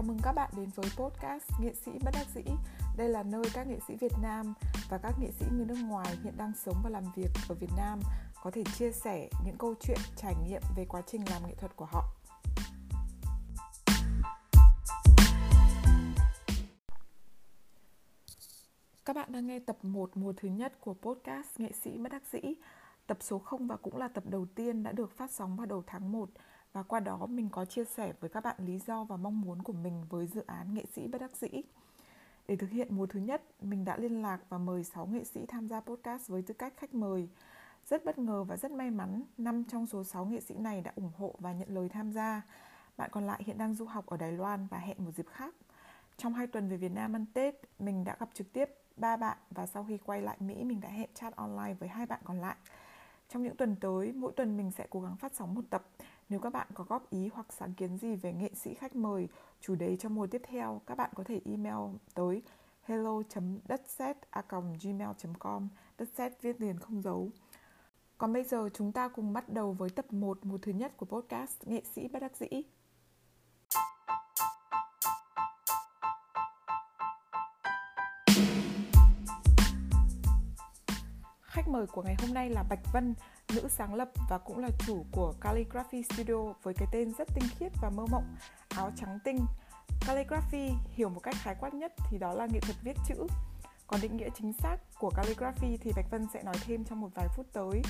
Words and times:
Chào 0.00 0.06
mừng 0.06 0.18
các 0.22 0.32
bạn 0.32 0.50
đến 0.56 0.70
với 0.74 0.86
podcast 0.96 1.44
Nghệ 1.60 1.74
sĩ 1.74 1.90
bất 2.04 2.10
đắc 2.14 2.26
dĩ. 2.34 2.42
Đây 2.96 3.08
là 3.08 3.22
nơi 3.22 3.44
các 3.54 3.66
nghệ 3.66 3.78
sĩ 3.88 3.96
Việt 3.96 4.12
Nam 4.22 4.54
và 4.90 4.98
các 4.98 5.14
nghệ 5.20 5.30
sĩ 5.30 5.46
người 5.52 5.66
nước 5.66 5.78
ngoài 5.82 6.16
hiện 6.24 6.36
đang 6.36 6.52
sống 6.64 6.76
và 6.84 6.90
làm 6.90 7.04
việc 7.16 7.28
ở 7.48 7.54
Việt 7.54 7.70
Nam 7.76 8.00
có 8.42 8.50
thể 8.50 8.64
chia 8.78 8.92
sẻ 8.92 9.28
những 9.44 9.56
câu 9.58 9.74
chuyện, 9.80 9.98
trải 10.16 10.34
nghiệm 10.44 10.62
về 10.76 10.84
quá 10.84 11.02
trình 11.06 11.22
làm 11.30 11.42
nghệ 11.46 11.54
thuật 11.54 11.76
của 11.76 11.84
họ. 11.84 12.04
Các 19.04 19.16
bạn 19.16 19.32
đang 19.32 19.46
nghe 19.46 19.58
tập 19.58 19.76
1 19.82 20.10
mùa 20.14 20.32
thứ 20.36 20.48
nhất 20.48 20.80
của 20.80 20.94
podcast 20.94 21.60
Nghệ 21.60 21.72
sĩ 21.72 21.98
bất 21.98 22.12
đắc 22.12 22.22
dĩ. 22.32 22.40
Tập 23.06 23.18
số 23.20 23.38
0 23.38 23.66
và 23.66 23.76
cũng 23.76 23.96
là 23.96 24.08
tập 24.08 24.24
đầu 24.26 24.46
tiên 24.54 24.82
đã 24.82 24.92
được 24.92 25.16
phát 25.16 25.30
sóng 25.30 25.56
vào 25.56 25.66
đầu 25.66 25.82
tháng 25.86 26.12
1 26.12 26.30
và 26.72 26.82
qua 26.82 27.00
đó 27.00 27.26
mình 27.26 27.48
có 27.48 27.64
chia 27.64 27.84
sẻ 27.84 28.12
với 28.20 28.30
các 28.30 28.44
bạn 28.44 28.56
lý 28.58 28.78
do 28.78 29.04
và 29.04 29.16
mong 29.16 29.40
muốn 29.40 29.62
của 29.62 29.72
mình 29.72 30.04
với 30.08 30.26
dự 30.26 30.42
án 30.46 30.74
nghệ 30.74 30.84
sĩ 30.94 31.06
bất 31.08 31.20
đắc 31.20 31.36
dĩ. 31.36 31.48
Để 32.48 32.56
thực 32.56 32.70
hiện 32.70 32.96
mùa 32.96 33.06
thứ 33.06 33.20
nhất, 33.20 33.42
mình 33.60 33.84
đã 33.84 33.96
liên 33.96 34.22
lạc 34.22 34.40
và 34.48 34.58
mời 34.58 34.84
6 34.84 35.06
nghệ 35.06 35.24
sĩ 35.24 35.46
tham 35.46 35.68
gia 35.68 35.80
podcast 35.80 36.28
với 36.28 36.42
tư 36.42 36.54
cách 36.54 36.72
khách 36.76 36.94
mời. 36.94 37.28
Rất 37.88 38.04
bất 38.04 38.18
ngờ 38.18 38.44
và 38.44 38.56
rất 38.56 38.70
may 38.70 38.90
mắn, 38.90 39.22
5 39.38 39.64
trong 39.64 39.86
số 39.86 40.04
6 40.04 40.24
nghệ 40.24 40.40
sĩ 40.40 40.54
này 40.54 40.80
đã 40.80 40.92
ủng 40.96 41.10
hộ 41.18 41.34
và 41.38 41.52
nhận 41.52 41.68
lời 41.74 41.88
tham 41.88 42.12
gia. 42.12 42.42
Bạn 42.96 43.10
còn 43.12 43.26
lại 43.26 43.42
hiện 43.46 43.58
đang 43.58 43.74
du 43.74 43.84
học 43.84 44.06
ở 44.06 44.16
Đài 44.16 44.32
Loan 44.32 44.66
và 44.70 44.78
hẹn 44.78 45.04
một 45.04 45.10
dịp 45.10 45.26
khác. 45.28 45.54
Trong 46.16 46.34
hai 46.34 46.46
tuần 46.46 46.68
về 46.68 46.76
Việt 46.76 46.92
Nam 46.92 47.16
ăn 47.16 47.26
Tết, 47.34 47.54
mình 47.78 48.04
đã 48.04 48.16
gặp 48.20 48.28
trực 48.34 48.52
tiếp 48.52 48.70
ba 48.96 49.16
bạn 49.16 49.38
và 49.50 49.66
sau 49.66 49.84
khi 49.88 49.98
quay 49.98 50.22
lại 50.22 50.36
Mỹ 50.40 50.64
mình 50.64 50.80
đã 50.80 50.88
hẹn 50.88 51.10
chat 51.14 51.36
online 51.36 51.74
với 51.74 51.88
hai 51.88 52.06
bạn 52.06 52.20
còn 52.24 52.40
lại. 52.40 52.56
Trong 53.28 53.42
những 53.42 53.56
tuần 53.56 53.76
tới, 53.76 54.12
mỗi 54.12 54.32
tuần 54.36 54.56
mình 54.56 54.70
sẽ 54.70 54.86
cố 54.90 55.00
gắng 55.00 55.16
phát 55.16 55.34
sóng 55.34 55.54
một 55.54 55.64
tập 55.70 55.86
nếu 56.30 56.40
các 56.40 56.52
bạn 56.52 56.66
có 56.74 56.84
góp 56.84 57.10
ý 57.10 57.28
hoặc 57.34 57.52
sáng 57.52 57.74
kiến 57.74 57.98
gì 57.98 58.16
về 58.16 58.32
nghệ 58.32 58.50
sĩ 58.54 58.74
khách 58.74 58.96
mời, 58.96 59.28
chủ 59.60 59.74
đề 59.74 59.96
cho 59.96 60.08
mùa 60.08 60.26
tiếp 60.26 60.42
theo, 60.44 60.80
các 60.86 60.94
bạn 60.94 61.10
có 61.14 61.24
thể 61.24 61.40
email 61.44 61.96
tới 62.14 62.42
hello 62.82 63.22
đất 63.68 63.82
gmail.com 64.82 65.68
đất 65.98 66.08
set 66.16 66.42
viết 66.42 66.60
liền 66.60 66.78
không 66.78 67.02
dấu. 67.02 67.30
Còn 68.18 68.32
bây 68.32 68.44
giờ 68.44 68.68
chúng 68.74 68.92
ta 68.92 69.08
cùng 69.08 69.32
bắt 69.32 69.48
đầu 69.48 69.72
với 69.72 69.90
tập 69.90 70.12
1 70.12 70.38
mùa 70.42 70.58
thứ 70.58 70.72
nhất 70.72 70.96
của 70.96 71.06
podcast 71.06 71.66
Nghệ 71.66 71.82
sĩ 71.94 72.08
bất 72.08 72.18
đắc 72.18 72.36
dĩ. 72.36 72.62
Mời 81.72 81.86
của 81.86 82.02
ngày 82.02 82.16
hôm 82.18 82.34
nay 82.34 82.50
là 82.50 82.62
Bạch 82.62 82.92
Vân, 82.92 83.14
nữ 83.54 83.68
sáng 83.68 83.94
lập 83.94 84.08
và 84.30 84.38
cũng 84.38 84.58
là 84.58 84.68
chủ 84.86 85.04
của 85.12 85.32
Calligraphy 85.40 86.02
Studio 86.02 86.52
với 86.62 86.74
cái 86.74 86.88
tên 86.92 87.12
rất 87.18 87.28
tinh 87.34 87.48
khiết 87.58 87.72
và 87.82 87.90
mơ 87.90 88.06
mộng, 88.10 88.36
áo 88.68 88.90
trắng 88.96 89.18
tinh. 89.24 89.38
Calligraphy 90.06 90.70
hiểu 90.94 91.08
một 91.08 91.20
cách 91.22 91.34
khái 91.42 91.54
quát 91.60 91.74
nhất 91.74 91.92
thì 92.10 92.18
đó 92.18 92.34
là 92.34 92.46
nghệ 92.46 92.60
thuật 92.60 92.76
viết 92.82 92.96
chữ. 93.08 93.26
Còn 93.86 94.00
định 94.00 94.16
nghĩa 94.16 94.28
chính 94.38 94.52
xác 94.52 94.76
của 94.98 95.10
calligraphy 95.10 95.76
thì 95.76 95.92
Bạch 95.96 96.10
Vân 96.10 96.26
sẽ 96.32 96.42
nói 96.42 96.54
thêm 96.66 96.84
trong 96.84 97.00
một 97.00 97.08
vài 97.14 97.28
phút 97.36 97.46
tới. 97.52 97.82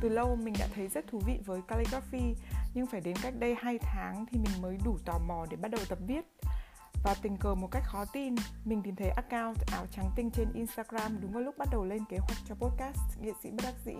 Từ 0.00 0.08
lâu 0.08 0.36
mình 0.36 0.54
đã 0.58 0.68
thấy 0.74 0.88
rất 0.88 1.04
thú 1.10 1.20
vị 1.26 1.40
với 1.46 1.60
calligraphy, 1.68 2.34
nhưng 2.74 2.86
phải 2.86 3.00
đến 3.00 3.16
cách 3.22 3.34
đây 3.38 3.56
2 3.60 3.78
tháng 3.78 4.26
thì 4.26 4.38
mình 4.38 4.62
mới 4.62 4.78
đủ 4.84 4.98
tò 5.04 5.18
mò 5.26 5.46
để 5.50 5.56
bắt 5.56 5.70
đầu 5.70 5.80
tập 5.88 5.98
viết. 6.06 6.24
Và 7.02 7.14
tình 7.22 7.36
cờ 7.36 7.54
một 7.54 7.68
cách 7.70 7.82
khó 7.86 8.04
tin, 8.04 8.34
mình 8.64 8.82
tìm 8.82 8.96
thấy 8.96 9.08
account 9.08 9.56
áo 9.72 9.86
trắng 9.90 10.10
tinh 10.16 10.30
trên 10.30 10.52
Instagram 10.54 11.20
đúng 11.20 11.32
vào 11.32 11.42
lúc 11.42 11.58
bắt 11.58 11.68
đầu 11.72 11.84
lên 11.84 12.04
kế 12.08 12.16
hoạch 12.18 12.38
cho 12.48 12.54
podcast 12.54 13.20
Nghệ 13.20 13.32
sĩ 13.42 13.50
bất 13.50 13.62
đắc 13.62 13.74
dĩ. 13.84 13.94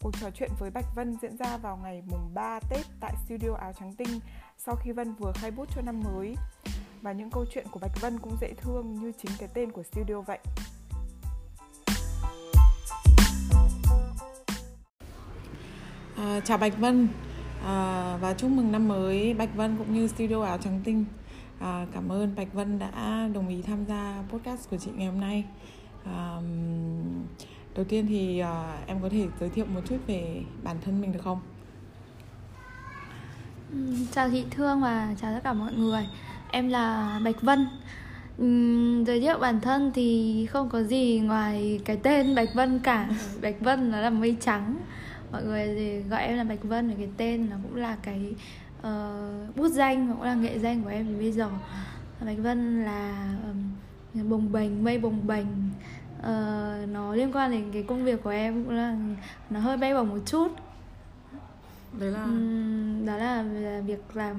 Cuộc 0.00 0.10
trò 0.20 0.30
chuyện 0.30 0.50
với 0.58 0.70
Bạch 0.70 0.84
Vân 0.94 1.16
diễn 1.22 1.36
ra 1.36 1.56
vào 1.56 1.76
ngày 1.76 2.02
mùng 2.10 2.34
3 2.34 2.60
Tết 2.70 2.86
tại 3.00 3.14
studio 3.26 3.54
áo 3.54 3.72
trắng 3.72 3.92
tinh 3.92 4.20
sau 4.58 4.76
khi 4.76 4.92
Vân 4.92 5.14
vừa 5.14 5.32
khai 5.34 5.50
bút 5.50 5.68
cho 5.74 5.82
năm 5.82 6.00
mới. 6.00 6.34
Và 7.02 7.12
những 7.12 7.30
câu 7.30 7.44
chuyện 7.54 7.66
của 7.70 7.80
Bạch 7.80 8.00
Vân 8.00 8.18
cũng 8.18 8.36
dễ 8.40 8.52
thương 8.56 8.94
như 8.94 9.12
chính 9.18 9.30
cái 9.38 9.48
tên 9.54 9.72
của 9.72 9.82
studio 9.82 10.20
vậy. 10.20 10.38
À, 16.16 16.40
chào 16.44 16.58
Bạch 16.58 16.78
Vân 16.78 17.08
à, 17.64 18.16
và 18.20 18.34
chúc 18.34 18.50
mừng 18.50 18.72
năm 18.72 18.88
mới 18.88 19.34
Bạch 19.34 19.54
Vân 19.54 19.76
cũng 19.78 19.94
như 19.94 20.08
studio 20.08 20.42
áo 20.42 20.58
trắng 20.58 20.80
tinh 20.84 21.04
à, 21.58 21.86
cảm 21.94 22.12
ơn 22.12 22.34
Bạch 22.36 22.52
Vân 22.52 22.78
đã 22.78 23.28
đồng 23.34 23.48
ý 23.48 23.62
tham 23.62 23.84
gia 23.88 24.22
podcast 24.28 24.70
của 24.70 24.76
chị 24.76 24.90
ngày 24.94 25.06
hôm 25.06 25.20
nay. 25.20 25.44
À, 26.04 26.36
đầu 27.74 27.84
tiên 27.84 28.06
thì 28.08 28.38
à, 28.38 28.76
em 28.86 29.02
có 29.02 29.08
thể 29.08 29.26
giới 29.40 29.50
thiệu 29.50 29.64
một 29.74 29.80
chút 29.88 29.98
về 30.06 30.42
bản 30.62 30.76
thân 30.84 31.00
mình 31.00 31.12
được 31.12 31.20
không? 31.24 31.40
Chào 34.12 34.30
chị 34.30 34.44
Thương 34.50 34.80
và 34.80 35.14
chào 35.20 35.34
tất 35.34 35.40
cả 35.44 35.52
mọi 35.52 35.72
người. 35.72 36.06
Em 36.50 36.68
là 36.68 37.20
Bạch 37.24 37.42
Vân. 37.42 37.66
Uhm, 38.42 39.04
giới 39.04 39.20
thiệu 39.20 39.38
bản 39.38 39.60
thân 39.60 39.92
thì 39.94 40.46
không 40.50 40.68
có 40.68 40.82
gì 40.82 41.20
ngoài 41.24 41.80
cái 41.84 41.96
tên 42.02 42.34
Bạch 42.34 42.48
Vân 42.54 42.78
cả. 42.78 43.08
Bạch 43.42 43.60
Vân 43.60 43.90
nó 43.90 44.00
là 44.00 44.10
mây 44.10 44.36
trắng. 44.40 44.76
Mọi 45.32 45.44
người 45.44 45.74
thì 45.76 46.00
gọi 46.00 46.22
em 46.22 46.36
là 46.36 46.44
Bạch 46.44 46.62
Vân 46.62 46.88
và 46.88 46.94
cái 46.98 47.08
tên 47.16 47.50
nó 47.50 47.56
cũng 47.62 47.76
là 47.76 47.96
cái 48.02 48.34
uh, 48.84 49.56
bút 49.56 49.68
danh 49.68 50.12
cũng 50.12 50.22
là 50.22 50.34
nghệ 50.34 50.58
danh 50.58 50.82
của 50.82 50.90
em 50.90 51.06
thì 51.06 51.14
bây 51.14 51.32
giờ 51.32 51.50
Bạch 52.20 52.38
Vân 52.38 52.84
là 52.84 53.34
um, 54.14 54.30
bồng 54.30 54.52
bềnh 54.52 54.84
mây 54.84 54.98
bồng 54.98 55.26
bềnh. 55.26 55.46
Uh, 56.18 56.88
nó 56.88 57.14
liên 57.14 57.32
quan 57.32 57.50
đến 57.50 57.70
cái 57.72 57.82
công 57.82 58.04
việc 58.04 58.22
của 58.22 58.30
em 58.30 58.64
cũng 58.64 58.74
là 58.74 58.96
nó 59.50 59.60
hơi 59.60 59.76
bay 59.76 59.94
bổng 59.94 60.08
một 60.08 60.20
chút. 60.26 60.48
Đấy 61.98 62.10
là 62.10 62.22
um, 62.22 63.06
đó 63.06 63.16
là, 63.16 63.44
việc 63.86 64.16
làm 64.16 64.36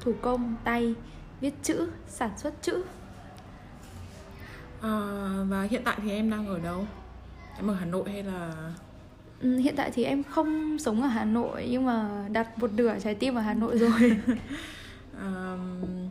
thủ 0.00 0.12
công 0.22 0.54
tay 0.64 0.94
viết 1.40 1.54
chữ 1.62 1.90
sản 2.08 2.30
xuất 2.38 2.62
chữ. 2.62 2.84
À, 4.82 5.00
và 5.48 5.62
hiện 5.62 5.82
tại 5.84 5.96
thì 6.02 6.10
em 6.10 6.30
đang 6.30 6.46
ở 6.46 6.58
đâu? 6.58 6.86
Em 7.56 7.70
ở 7.70 7.74
Hà 7.74 7.84
Nội 7.84 8.10
hay 8.10 8.22
là 8.22 8.52
hiện 9.40 9.76
tại 9.76 9.90
thì 9.94 10.04
em 10.04 10.22
không 10.22 10.78
sống 10.78 11.02
ở 11.02 11.08
Hà 11.08 11.24
Nội 11.24 11.68
nhưng 11.70 11.84
mà 11.86 12.28
đặt 12.32 12.58
một 12.58 12.72
nửa 12.72 12.94
trái 13.02 13.14
tim 13.14 13.34
ở 13.34 13.40
Hà 13.40 13.54
Nội 13.54 13.78
rồi. 13.78 14.16
Um, 15.20 16.08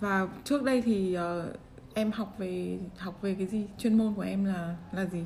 và 0.00 0.28
trước 0.44 0.62
đây 0.62 0.82
thì 0.82 1.16
uh, 1.18 1.56
em 1.94 2.12
học 2.12 2.34
về 2.38 2.78
học 2.98 3.22
về 3.22 3.34
cái 3.38 3.46
gì? 3.46 3.66
Chuyên 3.78 3.98
môn 3.98 4.14
của 4.14 4.22
em 4.22 4.44
là 4.44 4.74
là 4.92 5.04
gì? 5.04 5.22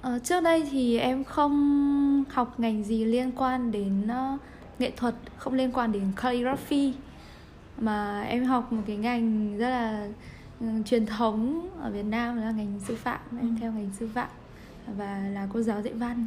Uh, 0.00 0.24
trước 0.24 0.40
đây 0.40 0.68
thì 0.70 0.98
em 0.98 1.24
không 1.24 2.24
học 2.30 2.60
ngành 2.60 2.84
gì 2.84 3.04
liên 3.04 3.32
quan 3.36 3.70
đến 3.70 4.06
uh, 4.34 4.40
nghệ 4.78 4.90
thuật 4.96 5.14
không 5.36 5.54
liên 5.54 5.72
quan 5.72 5.92
đến 5.92 6.12
calligraphy. 6.16 6.94
Mà 7.78 8.22
em 8.22 8.44
học 8.44 8.72
một 8.72 8.82
cái 8.86 8.96
ngành 8.96 9.58
rất 9.58 9.68
là 9.70 10.08
um, 10.60 10.82
truyền 10.82 11.06
thống 11.06 11.70
ở 11.80 11.90
Việt 11.90 12.02
Nam 12.02 12.36
là 12.36 12.50
ngành 12.50 12.80
sư 12.88 12.96
phạm 12.96 13.20
em 13.30 13.48
ừ. 13.48 13.54
theo 13.60 13.72
ngành 13.72 13.90
sư 13.98 14.08
phạm 14.14 14.28
và 14.96 15.28
là 15.32 15.48
cô 15.52 15.62
giáo 15.62 15.82
dạy 15.82 15.92
văn. 15.92 16.26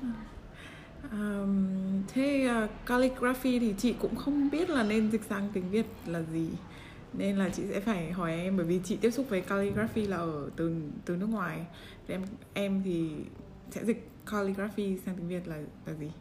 Um, 1.12 1.68
thế 2.14 2.50
uh, 2.64 2.70
calligraphy 2.86 3.60
thì 3.60 3.74
chị 3.78 3.94
cũng 3.94 4.16
không 4.16 4.50
biết 4.50 4.70
là 4.70 4.84
nên 4.84 5.12
dịch 5.12 5.24
sang 5.30 5.50
tiếng 5.54 5.70
việt 5.70 5.86
là 6.06 6.22
gì. 6.22 6.50
Nên 7.14 7.38
là 7.38 7.50
chị 7.50 7.64
sẽ 7.70 7.80
phải 7.80 8.12
hỏi 8.12 8.34
em 8.34 8.58
bởi 8.58 8.66
vì 8.66 8.80
chị 8.84 8.96
tiếp 8.96 9.12
xúc 9.12 9.26
với 9.30 9.42
calligraphy 9.42 10.08
là 10.08 10.18
ở 10.18 10.50
từ 10.56 10.76
từ 11.06 11.16
nước 11.16 11.30
ngoài. 11.30 11.66
Em 12.08 12.22
em 12.54 12.82
thì 12.86 13.12
sẽ 13.72 13.86
dịch 13.86 14.10
calligraphy 14.32 14.98
sang 15.06 15.16
tiếng 15.16 15.28
việt 15.28 15.48
là 15.48 15.56
là 15.86 15.94
gì? 15.94 16.12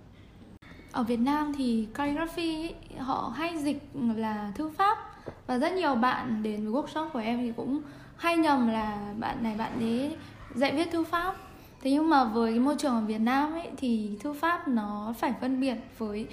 Ở 0.93 1.03
Việt 1.03 1.21
Nam 1.21 1.53
thì 1.59 1.89
calligraphy 1.95 2.55
ấy, 2.55 2.75
họ 2.99 3.33
hay 3.37 3.59
dịch 3.59 3.83
là 4.17 4.53
thư 4.55 4.69
pháp. 4.69 4.99
Và 5.47 5.59
rất 5.59 5.73
nhiều 5.73 5.95
bạn 5.95 6.43
đến 6.43 6.65
với 6.65 6.83
workshop 6.83 7.11
của 7.11 7.19
em 7.19 7.39
thì 7.39 7.53
cũng 7.57 7.83
hay 8.17 8.37
nhầm 8.37 8.69
là 8.69 9.15
bạn 9.19 9.43
này 9.43 9.55
bạn 9.59 9.81
ấy 9.81 10.17
dạy 10.55 10.77
viết 10.77 10.91
thư 10.91 11.05
pháp 11.05 11.37
thế 11.83 11.91
nhưng 11.91 12.11
mà 12.11 12.25
với 12.25 12.53
cái 12.53 12.61
môi 12.61 12.77
trường 12.79 12.95
ở 12.95 13.01
Việt 13.01 13.21
Nam 13.21 13.53
ấy 13.53 13.69
thì 13.77 14.11
thư 14.21 14.33
pháp 14.33 14.69
nó 14.69 15.15
phải 15.19 15.35
phân 15.41 15.61
biệt 15.61 15.77
với 15.99 16.27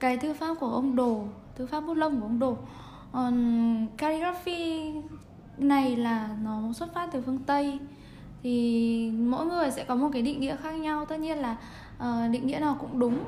cái 0.00 0.16
thư 0.16 0.34
pháp 0.34 0.54
của 0.60 0.66
ông 0.66 0.96
Đồ 0.96 1.24
thư 1.56 1.66
pháp 1.66 1.80
bút 1.80 1.94
lông 1.94 2.20
của 2.20 2.26
ông 2.26 2.38
Đồ. 2.38 2.56
Còn 3.12 3.86
calligraphy 3.96 4.92
này 5.58 5.96
là 5.96 6.36
nó 6.42 6.72
xuất 6.72 6.94
phát 6.94 7.08
từ 7.12 7.22
phương 7.22 7.38
Tây. 7.38 7.78
Thì 8.42 9.10
mỗi 9.10 9.46
người 9.46 9.70
sẽ 9.70 9.84
có 9.84 9.94
một 9.94 10.10
cái 10.12 10.22
định 10.22 10.40
nghĩa 10.40 10.56
khác 10.56 10.70
nhau 10.70 11.04
tất 11.04 11.20
nhiên 11.20 11.38
là 11.38 11.56
uh, 11.98 12.30
định 12.30 12.46
nghĩa 12.46 12.58
nào 12.58 12.76
cũng 12.80 12.98
đúng. 12.98 13.18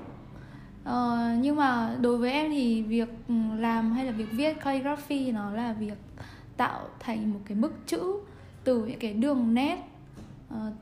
Uh, 0.82 1.38
nhưng 1.40 1.56
mà 1.56 1.96
đối 2.00 2.18
với 2.18 2.32
em 2.32 2.50
thì 2.50 2.82
việc 2.82 3.08
làm 3.56 3.92
hay 3.92 4.04
là 4.04 4.12
việc 4.12 4.28
viết 4.32 4.60
calligraphy 4.60 5.32
nó 5.32 5.50
là 5.50 5.72
việc 5.72 5.98
tạo 6.56 6.80
thành 7.00 7.32
một 7.32 7.40
cái 7.46 7.56
bức 7.56 7.72
chữ 7.86 8.14
từ 8.64 8.84
những 8.84 8.98
cái 8.98 9.12
đường 9.12 9.54
nét 9.54 9.91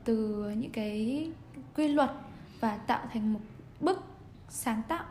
từ 0.03 0.49
những 0.57 0.71
cái 0.71 1.27
quy 1.75 1.87
luật 1.87 2.11
và 2.59 2.77
tạo 2.77 3.07
thành 3.13 3.33
một 3.33 3.39
bức 3.79 4.03
sáng 4.49 4.81
tạo 4.87 5.05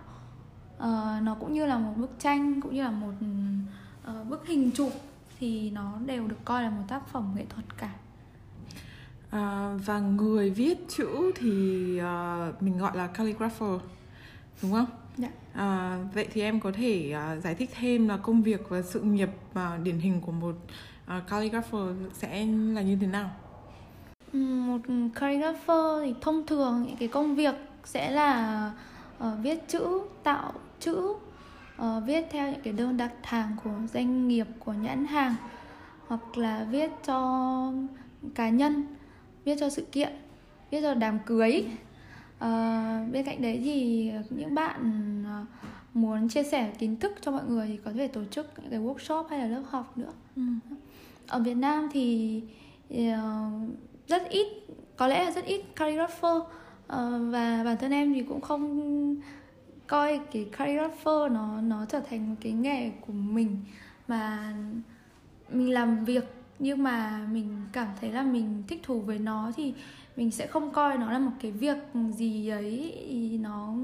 uh, 0.76 1.22
nó 1.22 1.36
cũng 1.40 1.52
như 1.52 1.66
là 1.66 1.78
một 1.78 1.92
bức 1.96 2.10
tranh 2.18 2.60
cũng 2.60 2.74
như 2.74 2.82
là 2.82 2.90
một 2.90 3.12
uh, 4.10 4.28
bức 4.28 4.46
hình 4.46 4.70
chụp 4.74 4.92
thì 5.38 5.70
nó 5.70 5.98
đều 6.06 6.26
được 6.26 6.44
coi 6.44 6.62
là 6.62 6.70
một 6.70 6.84
tác 6.88 7.08
phẩm 7.08 7.32
nghệ 7.36 7.44
thuật 7.48 7.78
cả 7.78 7.94
à, 9.30 9.74
và 9.84 9.98
người 9.98 10.50
viết 10.50 10.78
chữ 10.88 11.32
thì 11.36 12.00
uh, 12.00 12.62
mình 12.62 12.78
gọi 12.78 12.96
là 12.96 13.06
calligrapher 13.06 13.80
đúng 14.62 14.72
không 14.72 14.86
Dạ. 15.16 15.28
À, 15.52 15.98
vậy 16.14 16.28
thì 16.32 16.42
em 16.42 16.60
có 16.60 16.72
thể 16.72 17.14
uh, 17.36 17.42
giải 17.42 17.54
thích 17.54 17.70
thêm 17.78 18.08
là 18.08 18.16
công 18.16 18.42
việc 18.42 18.68
và 18.68 18.82
sự 18.82 19.00
nghiệp 19.00 19.30
uh, 19.52 19.82
điển 19.82 19.98
hình 19.98 20.20
của 20.20 20.32
một 20.32 20.54
uh, 21.16 21.26
calligrapher 21.28 21.96
sẽ 22.12 22.46
là 22.46 22.82
như 22.82 22.98
thế 23.00 23.06
nào? 23.06 23.30
Một 24.32 24.80
calligrapher 25.14 26.02
thì 26.02 26.14
thông 26.20 26.46
thường 26.46 26.84
những 26.86 26.96
cái 26.96 27.08
công 27.08 27.34
việc 27.34 27.54
sẽ 27.84 28.10
là 28.10 28.72
uh, 29.18 29.24
viết 29.42 29.68
chữ 29.68 30.00
tạo 30.22 30.52
chữ 30.80 31.14
uh, 31.82 32.04
viết 32.06 32.26
theo 32.30 32.50
những 32.50 32.60
cái 32.64 32.72
đơn 32.72 32.96
đặt 32.96 33.12
hàng 33.22 33.56
của 33.64 33.70
doanh 33.92 34.28
nghiệp 34.28 34.46
của 34.58 34.72
nhãn 34.72 35.06
hàng 35.06 35.34
hoặc 36.06 36.38
là 36.38 36.66
viết 36.70 36.90
cho 37.06 37.72
cá 38.34 38.48
nhân 38.48 38.86
viết 39.44 39.56
cho 39.60 39.68
sự 39.68 39.86
kiện 39.92 40.12
viết 40.70 40.80
cho 40.82 40.94
đám 40.94 41.18
cưới 41.26 41.64
uh, 42.36 43.12
bên 43.12 43.24
cạnh 43.24 43.42
đấy 43.42 43.60
thì 43.64 44.12
những 44.30 44.54
bạn 44.54 45.22
uh, 45.42 45.48
muốn 45.94 46.28
chia 46.28 46.42
sẻ 46.42 46.72
kiến 46.78 46.96
thức 46.96 47.12
cho 47.20 47.30
mọi 47.30 47.44
người 47.48 47.66
thì 47.66 47.76
có 47.84 47.92
thể 47.92 48.08
tổ 48.08 48.24
chức 48.30 48.46
những 48.56 48.70
cái 48.70 48.80
workshop 48.80 49.24
hay 49.28 49.38
là 49.38 49.46
lớp 49.46 49.62
học 49.70 49.98
nữa 49.98 50.12
ừ. 50.36 50.42
ở 51.26 51.40
Việt 51.40 51.54
Nam 51.54 51.88
thì 51.92 52.42
uh, 52.94 52.98
rất 54.10 54.28
ít 54.28 54.46
có 54.96 55.06
lẽ 55.06 55.24
là 55.24 55.30
rất 55.30 55.44
ít 55.44 55.62
calligrapher 55.76 56.36
uh, 56.36 56.48
ờ, 56.86 57.20
và 57.30 57.62
bản 57.64 57.76
thân 57.76 57.90
em 57.90 58.14
thì 58.14 58.22
cũng 58.22 58.40
không 58.40 59.16
coi 59.86 60.20
cái 60.32 60.48
calligrapher 60.52 61.32
nó 61.32 61.60
nó 61.60 61.84
trở 61.88 62.00
thành 62.00 62.30
một 62.30 62.36
cái 62.40 62.52
nghề 62.52 62.90
của 63.06 63.12
mình 63.12 63.56
mà 64.08 64.54
mình 65.52 65.72
làm 65.72 66.04
việc. 66.04 66.24
Nhưng 66.58 66.82
mà 66.82 67.26
mình 67.32 67.66
cảm 67.72 67.88
thấy 68.00 68.12
là 68.12 68.22
mình 68.22 68.62
thích 68.68 68.80
thú 68.82 69.00
với 69.00 69.18
nó 69.18 69.52
thì 69.56 69.74
mình 70.16 70.30
sẽ 70.30 70.46
không 70.46 70.70
coi 70.70 70.98
nó 70.98 71.12
là 71.12 71.18
một 71.18 71.32
cái 71.42 71.52
việc 71.52 71.76
gì 72.16 72.48
ấy. 72.48 73.38
Nó 73.42 73.74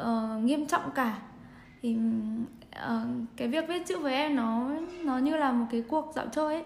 uh, 0.00 0.44
nghiêm 0.44 0.66
trọng 0.66 0.90
cả. 0.94 1.18
Thì 1.82 1.96
uh, 2.86 3.08
cái 3.36 3.48
việc 3.48 3.64
viết 3.68 3.86
chữ 3.86 3.98
với 3.98 4.14
em 4.14 4.36
nó 4.36 4.70
nó 5.04 5.18
như 5.18 5.36
là 5.36 5.52
một 5.52 5.66
cái 5.70 5.82
cuộc 5.88 6.12
dạo 6.14 6.26
chơi 6.32 6.54
ấy 6.54 6.64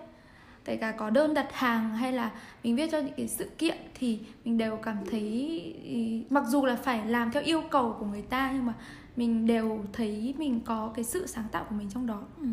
kể 0.65 0.77
cả 0.77 0.93
có 0.93 1.11
đơn 1.11 1.35
đặt 1.35 1.53
hàng 1.53 1.97
hay 1.97 2.13
là 2.13 2.31
mình 2.65 2.77
viết 2.77 2.91
cho 2.93 2.99
những 2.99 3.15
cái 3.17 3.29
sự 3.29 3.51
kiện 3.59 3.79
thì 3.95 4.21
mình 4.45 4.59
đều 4.59 4.77
cảm 4.77 4.97
thấy 5.11 6.27
mặc 6.31 6.45
dù 6.49 6.67
là 6.67 6.77
phải 6.77 7.07
làm 7.07 7.31
theo 7.31 7.43
yêu 7.43 7.63
cầu 7.71 7.97
của 7.99 8.07
người 8.07 8.23
ta 8.23 8.51
nhưng 8.55 8.67
mà 8.67 8.75
mình 9.17 9.47
đều 9.47 9.85
thấy 9.93 10.35
mình 10.39 10.61
có 10.65 10.93
cái 10.95 11.05
sự 11.05 11.27
sáng 11.27 11.45
tạo 11.53 11.65
của 11.69 11.75
mình 11.75 11.91
trong 11.91 12.07
đó. 12.07 12.23
Ừ. 12.39 12.47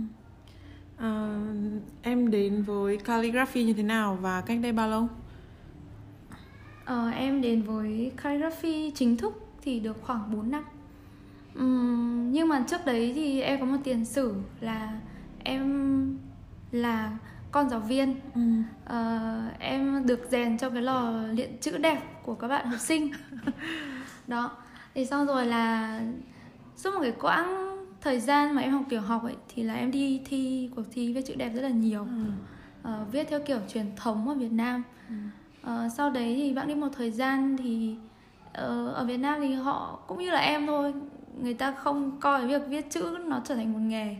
à, 0.97 1.39
em 2.01 2.31
đến 2.31 2.63
với 2.63 2.97
calligraphy 2.97 3.63
như 3.63 3.73
thế 3.73 3.83
nào 3.83 4.17
và 4.21 4.41
cách 4.41 4.59
đây 4.61 4.71
bao 4.71 4.89
lâu? 4.89 5.07
À, 6.85 7.09
em 7.09 7.41
đến 7.41 7.61
với 7.61 8.11
calligraphy 8.23 8.91
chính 8.91 9.17
thức 9.17 9.33
thì 9.61 9.79
được 9.79 9.97
khoảng 10.01 10.31
4 10.31 10.51
năm. 10.51 10.63
Uhm, 11.59 12.31
nhưng 12.31 12.47
mà 12.47 12.65
trước 12.67 12.85
đấy 12.85 13.11
thì 13.15 13.41
em 13.41 13.59
có 13.59 13.65
một 13.65 13.77
tiền 13.83 14.05
sử 14.05 14.33
là 14.61 14.99
em 15.43 16.17
là 16.71 17.17
con 17.51 17.69
giáo 17.69 17.79
viên. 17.79 18.15
Ừ. 18.35 18.41
uh, 18.85 19.59
em 19.59 20.05
được 20.05 20.27
rèn 20.31 20.57
trong 20.57 20.73
cái 20.73 20.81
lò 20.81 21.11
luyện 21.31 21.57
chữ 21.61 21.77
đẹp 21.77 22.01
của 22.23 22.35
các 22.35 22.47
bạn 22.47 22.67
học 22.67 22.79
sinh. 22.79 23.11
Đó. 24.27 24.51
Thì 24.93 25.05
xong 25.05 25.25
rồi 25.25 25.45
là 25.45 25.99
suốt 26.75 26.93
một 26.93 26.99
cái 27.01 27.13
quãng 27.19 27.77
thời 28.01 28.19
gian 28.19 28.55
mà 28.55 28.61
em 28.61 28.71
học 28.71 28.83
tiểu 28.89 29.01
học 29.01 29.23
ấy 29.23 29.35
thì 29.55 29.63
là 29.63 29.73
em 29.73 29.91
đi 29.91 30.21
thi 30.25 30.69
cuộc 30.75 30.83
thi 30.91 31.13
viết 31.13 31.21
chữ 31.21 31.35
đẹp 31.35 31.51
rất 31.55 31.61
là 31.61 31.69
nhiều. 31.69 32.07
Ừ. 32.83 32.91
uh, 33.01 33.11
viết 33.11 33.27
theo 33.29 33.39
kiểu 33.39 33.59
truyền 33.67 33.85
thống 33.95 34.29
ở 34.29 34.35
Việt 34.35 34.51
Nam. 34.51 34.83
Ừ. 35.09 35.15
uh, 35.85 35.91
sau 35.91 36.09
đấy 36.09 36.35
thì 36.35 36.53
bạn 36.53 36.67
đi 36.67 36.75
một 36.75 36.89
thời 36.97 37.11
gian 37.11 37.57
thì 37.57 37.95
ở 38.93 39.05
Việt 39.07 39.17
Nam 39.17 39.39
thì 39.41 39.53
họ 39.53 39.99
cũng 40.07 40.19
như 40.19 40.31
là 40.31 40.39
em 40.39 40.67
thôi 40.67 40.93
người 41.41 41.53
ta 41.53 41.71
không 41.71 42.19
coi 42.19 42.47
việc 42.47 42.61
viết 42.67 42.85
chữ 42.89 43.17
nó 43.25 43.41
trở 43.45 43.55
thành 43.55 43.73
một 43.73 43.79
nghề. 43.79 44.15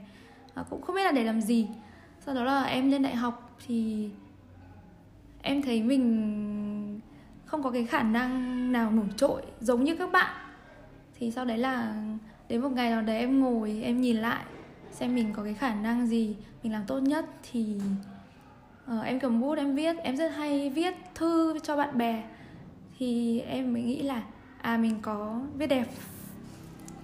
Uh, 0.62 0.70
cũng 0.70 0.82
không 0.82 0.96
biết 0.96 1.04
là 1.04 1.12
để 1.12 1.24
làm 1.24 1.42
gì 1.42 1.68
sau 2.28 2.36
đó 2.36 2.44
là 2.44 2.64
em 2.64 2.92
lên 2.92 3.04
đại 3.04 3.16
học 3.16 3.56
thì 3.68 4.10
em 5.42 5.62
thấy 5.62 5.84
mình 5.84 7.00
không 7.46 7.64
có 7.64 7.72
cái 7.72 7.86
khả 7.86 8.04
năng 8.04 8.72
nào 8.72 8.92
nổi 8.92 9.06
trội 9.18 9.42
giống 9.60 9.84
như 9.84 9.96
các 9.96 10.12
bạn. 10.12 10.36
Thì 11.20 11.32
sau 11.32 11.46
đấy 11.46 11.58
là 11.58 12.04
đến 12.50 12.62
một 12.62 12.70
ngày 12.70 12.90
nào 12.90 13.02
đấy 13.02 13.18
em 13.18 13.40
ngồi 13.40 13.82
em 13.84 14.02
nhìn 14.02 14.18
lại 14.18 14.44
xem 14.92 15.16
mình 15.16 15.34
có 15.34 15.44
cái 15.44 15.54
khả 15.54 15.74
năng 15.74 16.08
gì 16.08 16.36
mình 16.64 16.74
làm 16.74 16.84
tốt 16.88 17.00
nhất 17.00 17.26
thì 17.52 17.78
uh, 18.98 19.06
em 19.06 19.20
cầm 19.20 19.42
bút 19.42 19.58
em 19.58 19.76
viết 19.76 19.98
em 19.98 20.18
rất 20.18 20.30
hay 20.30 20.70
viết 20.70 20.96
thư 21.16 21.60
cho 21.64 21.78
bạn 21.78 21.98
bè. 21.98 22.24
Thì 22.98 23.40
em 23.40 23.74
mới 23.74 23.82
nghĩ 23.82 24.02
là 24.02 24.24
à 24.62 24.78
mình 24.78 25.00
có 25.02 25.42
viết 25.58 25.68
đẹp. 25.68 25.86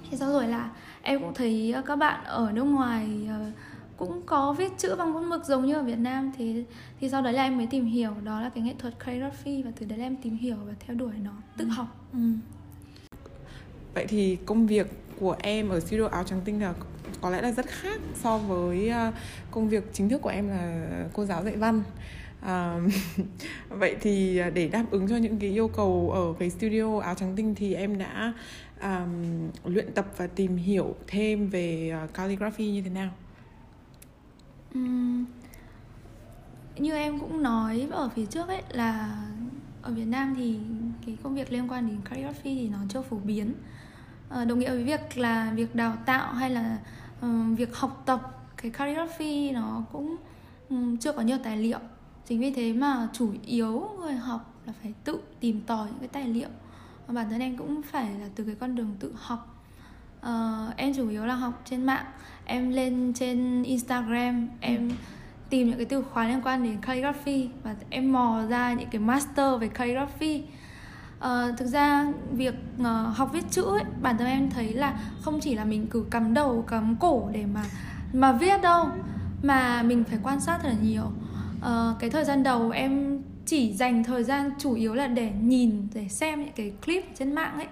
Thì 0.09 0.17
sau 0.17 0.31
rồi 0.31 0.47
là 0.47 0.69
em 1.01 1.19
cũng 1.19 1.33
thấy 1.33 1.75
các 1.85 1.95
bạn 1.95 2.23
ở 2.23 2.51
nước 2.51 2.63
ngoài 2.63 3.29
uh, 3.47 3.53
cũng 3.97 4.21
có 4.25 4.53
viết 4.53 4.71
chữ 4.77 4.95
bằng 4.95 5.13
bút 5.13 5.21
mực 5.21 5.45
giống 5.45 5.65
như 5.65 5.75
ở 5.75 5.83
Việt 5.83 5.99
Nam 5.99 6.31
thì 6.37 6.63
thì 6.99 7.09
sau 7.09 7.21
đấy 7.21 7.33
là 7.33 7.43
em 7.43 7.57
mới 7.57 7.67
tìm 7.67 7.85
hiểu 7.85 8.11
đó 8.23 8.41
là 8.41 8.49
cái 8.49 8.63
nghệ 8.63 8.73
thuật 8.79 8.99
calligraphy 8.99 9.63
và 9.63 9.71
từ 9.79 9.85
đấy 9.85 9.97
là 9.97 10.05
em 10.05 10.15
tìm 10.15 10.37
hiểu 10.37 10.57
và 10.65 10.73
theo 10.79 10.95
đuổi 10.95 11.13
nó 11.23 11.31
tự 11.57 11.65
ừ. 11.65 11.69
học 11.69 11.87
ừ. 12.13 12.19
vậy 13.93 14.05
thì 14.07 14.37
công 14.45 14.67
việc 14.67 14.87
của 15.19 15.35
em 15.39 15.69
ở 15.69 15.79
studio 15.79 16.07
áo 16.07 16.23
trắng 16.23 16.41
tinh 16.45 16.61
là 16.61 16.73
có 17.21 17.29
lẽ 17.29 17.41
là 17.41 17.51
rất 17.51 17.65
khác 17.65 18.01
so 18.15 18.37
với 18.37 18.89
ờ, 18.89 19.11
công 19.51 19.69
việc 19.69 19.93
chính 19.93 20.09
thức 20.09 20.21
của 20.21 20.29
em 20.29 20.49
là 20.49 20.85
cô 21.13 21.25
giáo 21.25 21.43
dạy 21.43 21.55
văn 21.55 21.83
À, 22.45 22.79
vậy 23.69 23.95
thì 24.01 24.41
để 24.53 24.67
đáp 24.67 24.85
ứng 24.91 25.09
cho 25.09 25.15
những 25.15 25.39
cái 25.39 25.49
yêu 25.49 25.67
cầu 25.67 26.11
ở 26.13 26.33
cái 26.39 26.49
studio 26.49 26.99
áo 26.99 27.15
trắng 27.15 27.33
tinh 27.35 27.55
thì 27.55 27.73
em 27.73 27.97
đã 27.97 28.33
um, 28.81 29.49
luyện 29.63 29.93
tập 29.93 30.05
và 30.17 30.27
tìm 30.27 30.57
hiểu 30.57 30.95
thêm 31.07 31.47
về 31.47 31.93
calligraphy 32.13 32.71
như 32.71 32.81
thế 32.81 32.89
nào? 32.89 33.11
Như 36.75 36.93
em 36.93 37.19
cũng 37.19 37.43
nói 37.43 37.87
ở 37.91 38.09
phía 38.09 38.25
trước 38.25 38.47
ấy 38.47 38.61
là 38.69 39.17
ở 39.81 39.91
Việt 39.91 40.05
Nam 40.05 40.33
thì 40.37 40.59
cái 41.05 41.17
công 41.23 41.35
việc 41.35 41.51
liên 41.51 41.71
quan 41.71 41.87
đến 41.87 41.97
calligraphy 42.09 42.55
thì 42.55 42.69
nó 42.69 42.77
chưa 42.89 43.01
phổ 43.01 43.17
biến. 43.17 43.53
À, 44.29 44.45
đồng 44.45 44.59
nghĩa 44.59 44.69
với 44.69 44.83
việc 44.83 45.17
là 45.17 45.51
việc 45.55 45.75
đào 45.75 45.97
tạo 46.05 46.33
hay 46.33 46.49
là 46.49 46.77
ờ, 47.21 47.29
việc 47.57 47.75
học 47.75 48.03
tập 48.05 48.43
cái 48.57 48.71
calligraphy 48.71 49.51
nó 49.51 49.83
cũng 49.91 50.15
um, 50.69 50.97
chưa 50.97 51.11
có 51.11 51.21
nhiều 51.21 51.37
tài 51.43 51.57
liệu. 51.57 51.79
Chính 52.25 52.39
vì 52.39 52.51
thế 52.51 52.73
mà 52.73 53.09
chủ 53.13 53.33
yếu 53.45 53.89
người 53.99 54.13
học 54.13 54.61
là 54.65 54.73
phải 54.81 54.93
tự 55.03 55.19
tìm 55.39 55.61
tòi 55.61 55.87
những 55.87 55.99
cái 55.99 56.07
tài 56.07 56.27
liệu. 56.27 56.49
Bản 57.07 57.29
thân 57.29 57.39
em 57.39 57.57
cũng 57.57 57.81
phải 57.81 58.19
là 58.19 58.29
từ 58.35 58.43
cái 58.43 58.55
con 58.55 58.75
đường 58.75 58.95
tự 58.99 59.13
học 59.15 59.52
uh, 60.23 60.77
em 60.77 60.93
chủ 60.93 61.09
yếu 61.09 61.25
là 61.25 61.35
học 61.35 61.61
trên 61.65 61.85
mạng. 61.85 62.05
Em 62.45 62.69
lên 62.69 63.13
trên 63.15 63.63
instagram 63.63 64.49
em 64.59 64.91
tìm 65.49 65.67
những 65.67 65.77
cái 65.77 65.85
từ 65.85 66.01
khóa 66.01 66.27
liên 66.27 66.41
quan 66.43 66.63
đến 66.63 66.77
calligraphy 66.81 67.49
và 67.63 67.75
em 67.89 68.11
mò 68.11 68.41
ra 68.49 68.73
những 68.73 68.89
cái 68.89 69.01
master 69.01 69.61
về 69.61 69.67
calligraphy. 69.67 70.43
Uh, 71.17 71.57
thực 71.57 71.65
ra 71.65 72.07
việc 72.31 72.55
uh, 72.81 73.17
học 73.17 73.29
viết 73.33 73.43
chữ 73.51 73.63
ấy, 73.63 73.83
bản 74.01 74.17
thân 74.17 74.27
em 74.27 74.49
thấy 74.49 74.73
là 74.73 74.99
không 75.21 75.39
chỉ 75.39 75.55
là 75.55 75.65
mình 75.65 75.87
cứ 75.87 76.05
cắm 76.11 76.33
đầu 76.33 76.65
cắm 76.67 76.95
cổ 76.99 77.29
để 77.33 77.45
mà 77.45 77.63
mà 78.13 78.31
viết 78.31 78.61
đâu 78.61 78.87
mà 79.43 79.83
mình 79.83 80.03
phải 80.03 80.19
quan 80.23 80.39
sát 80.39 80.59
thật 80.61 80.69
là 80.69 80.75
nhiều. 80.83 81.11
Uh, 81.57 81.99
cái 81.99 82.09
thời 82.09 82.25
gian 82.25 82.43
đầu 82.43 82.69
em 82.69 83.21
chỉ 83.45 83.73
dành 83.73 84.03
thời 84.03 84.23
gian 84.23 84.51
chủ 84.59 84.73
yếu 84.73 84.93
là 84.93 85.07
để 85.07 85.31
nhìn 85.41 85.87
để 85.93 86.07
xem 86.07 86.41
những 86.41 86.53
cái 86.55 86.71
clip 86.85 87.05
trên 87.17 87.35
mạng 87.35 87.53
ấy 87.55 87.67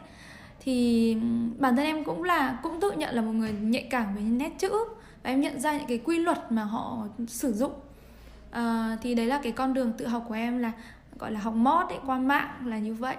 thì 0.64 1.18
bản 1.58 1.76
thân 1.76 1.86
em 1.86 2.04
cũng 2.04 2.24
là 2.24 2.60
cũng 2.64 2.80
tự 2.80 2.92
nhận 2.92 3.16
là 3.16 3.22
một 3.22 3.32
người 3.32 3.52
nhạy 3.52 3.88
cảm 3.90 4.16
với 4.16 4.24
nét 4.24 4.52
chữ. 4.58 4.72
Và 5.24 5.30
em 5.30 5.42
nhận 5.42 5.60
ra 5.60 5.78
những 5.78 5.88
cái 5.88 5.98
quy 5.98 6.20
luật 6.20 6.52
mà 6.52 6.64
họ 6.64 6.98
sử 7.28 7.54
dụng. 7.54 7.74
À, 8.52 8.98
thì 9.02 9.16
đấy 9.16 9.26
là 9.26 9.40
cái 9.44 9.52
con 9.52 9.74
đường 9.74 9.94
tự 9.98 10.08
học 10.08 10.26
của 10.28 10.34
em 10.34 10.60
là 10.60 10.72
gọi 11.20 11.32
là 11.32 11.40
học 11.40 11.54
mót 11.54 11.90
ấy 11.90 12.00
qua 12.06 12.18
mạng 12.18 12.50
là 12.66 12.78
như 12.78 12.94
vậy. 12.94 13.16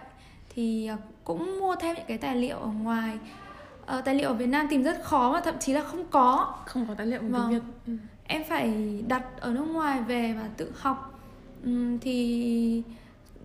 Thì 0.54 0.86
ờ, 0.86 0.96
cũng 1.24 1.60
mua 1.60 1.76
thêm 1.76 1.96
những 1.96 2.06
cái 2.08 2.18
tài 2.18 2.36
liệu 2.36 2.56
ở 2.56 2.66
ngoài. 2.66 3.18
À, 3.86 4.00
tài 4.00 4.14
liệu 4.14 4.28
ở 4.28 4.34
Việt 4.34 4.46
Nam 4.46 4.66
tìm 4.70 4.82
rất 4.82 5.02
khó 5.02 5.30
và 5.32 5.40
thậm 5.40 5.54
chí 5.60 5.72
là 5.72 5.82
không 5.82 6.04
có. 6.10 6.54
Không 6.66 6.86
có 6.88 6.94
tài 6.94 7.06
liệu 7.06 7.20
vâng. 7.22 7.50
Việt. 7.50 7.62
Ừ. 7.86 7.92
em 8.24 8.42
phải 8.48 9.02
đặt 9.08 9.24
ở 9.40 9.52
nước 9.52 9.64
ngoài 9.64 10.00
về 10.00 10.32
và 10.32 10.48
tự 10.56 10.72
học. 10.76 11.20
Ừ, 11.64 11.98
thì 12.00 12.82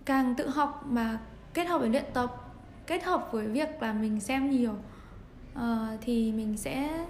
càng 0.04 0.34
tự 0.34 0.48
học 0.48 0.84
mà 0.90 1.18
kết 1.54 1.64
hợp 1.64 1.78
với 1.78 1.88
luyện 1.88 2.04
tập 2.14 2.47
kết 2.88 3.04
hợp 3.04 3.28
với 3.32 3.46
việc 3.46 3.82
là 3.82 3.92
mình 3.92 4.20
xem 4.20 4.50
nhiều 4.50 4.74
uh, 5.54 5.62
thì 6.00 6.32
mình 6.32 6.56
sẽ 6.56 7.04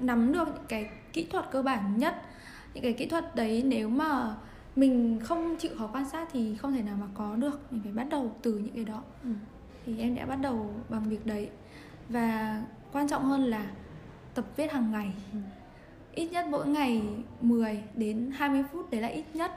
nắm 0.00 0.32
được 0.32 0.48
những 0.48 0.66
cái 0.68 0.90
kỹ 1.12 1.26
thuật 1.30 1.44
cơ 1.50 1.62
bản 1.62 1.98
nhất. 1.98 2.22
Những 2.74 2.82
cái 2.82 2.92
kỹ 2.92 3.06
thuật 3.06 3.36
đấy 3.36 3.62
nếu 3.66 3.88
mà 3.88 4.34
mình 4.76 5.20
không 5.22 5.56
chịu 5.58 5.70
khó 5.78 5.90
quan 5.92 6.08
sát 6.08 6.28
thì 6.32 6.56
không 6.56 6.72
thể 6.72 6.82
nào 6.82 6.96
mà 7.00 7.06
có 7.14 7.36
được. 7.36 7.72
Mình 7.72 7.82
phải 7.82 7.92
bắt 7.92 8.06
đầu 8.10 8.36
từ 8.42 8.52
những 8.52 8.74
cái 8.74 8.84
đó. 8.84 9.02
Ừ. 9.24 9.30
thì 9.86 9.98
em 9.98 10.14
đã 10.14 10.26
bắt 10.26 10.36
đầu 10.36 10.74
bằng 10.88 11.04
việc 11.04 11.26
đấy. 11.26 11.50
Và 12.08 12.62
quan 12.92 13.08
trọng 13.08 13.24
hơn 13.24 13.44
là 13.44 13.70
tập 14.34 14.44
viết 14.56 14.72
hàng 14.72 14.92
ngày. 14.92 15.12
Ừ. 15.32 15.38
ít 16.14 16.32
nhất 16.32 16.46
mỗi 16.50 16.66
ngày 16.68 17.02
10 17.40 17.82
đến 17.94 18.30
20 18.34 18.64
phút 18.72 18.90
đấy 18.90 19.00
là 19.00 19.08
ít 19.08 19.24
nhất. 19.34 19.52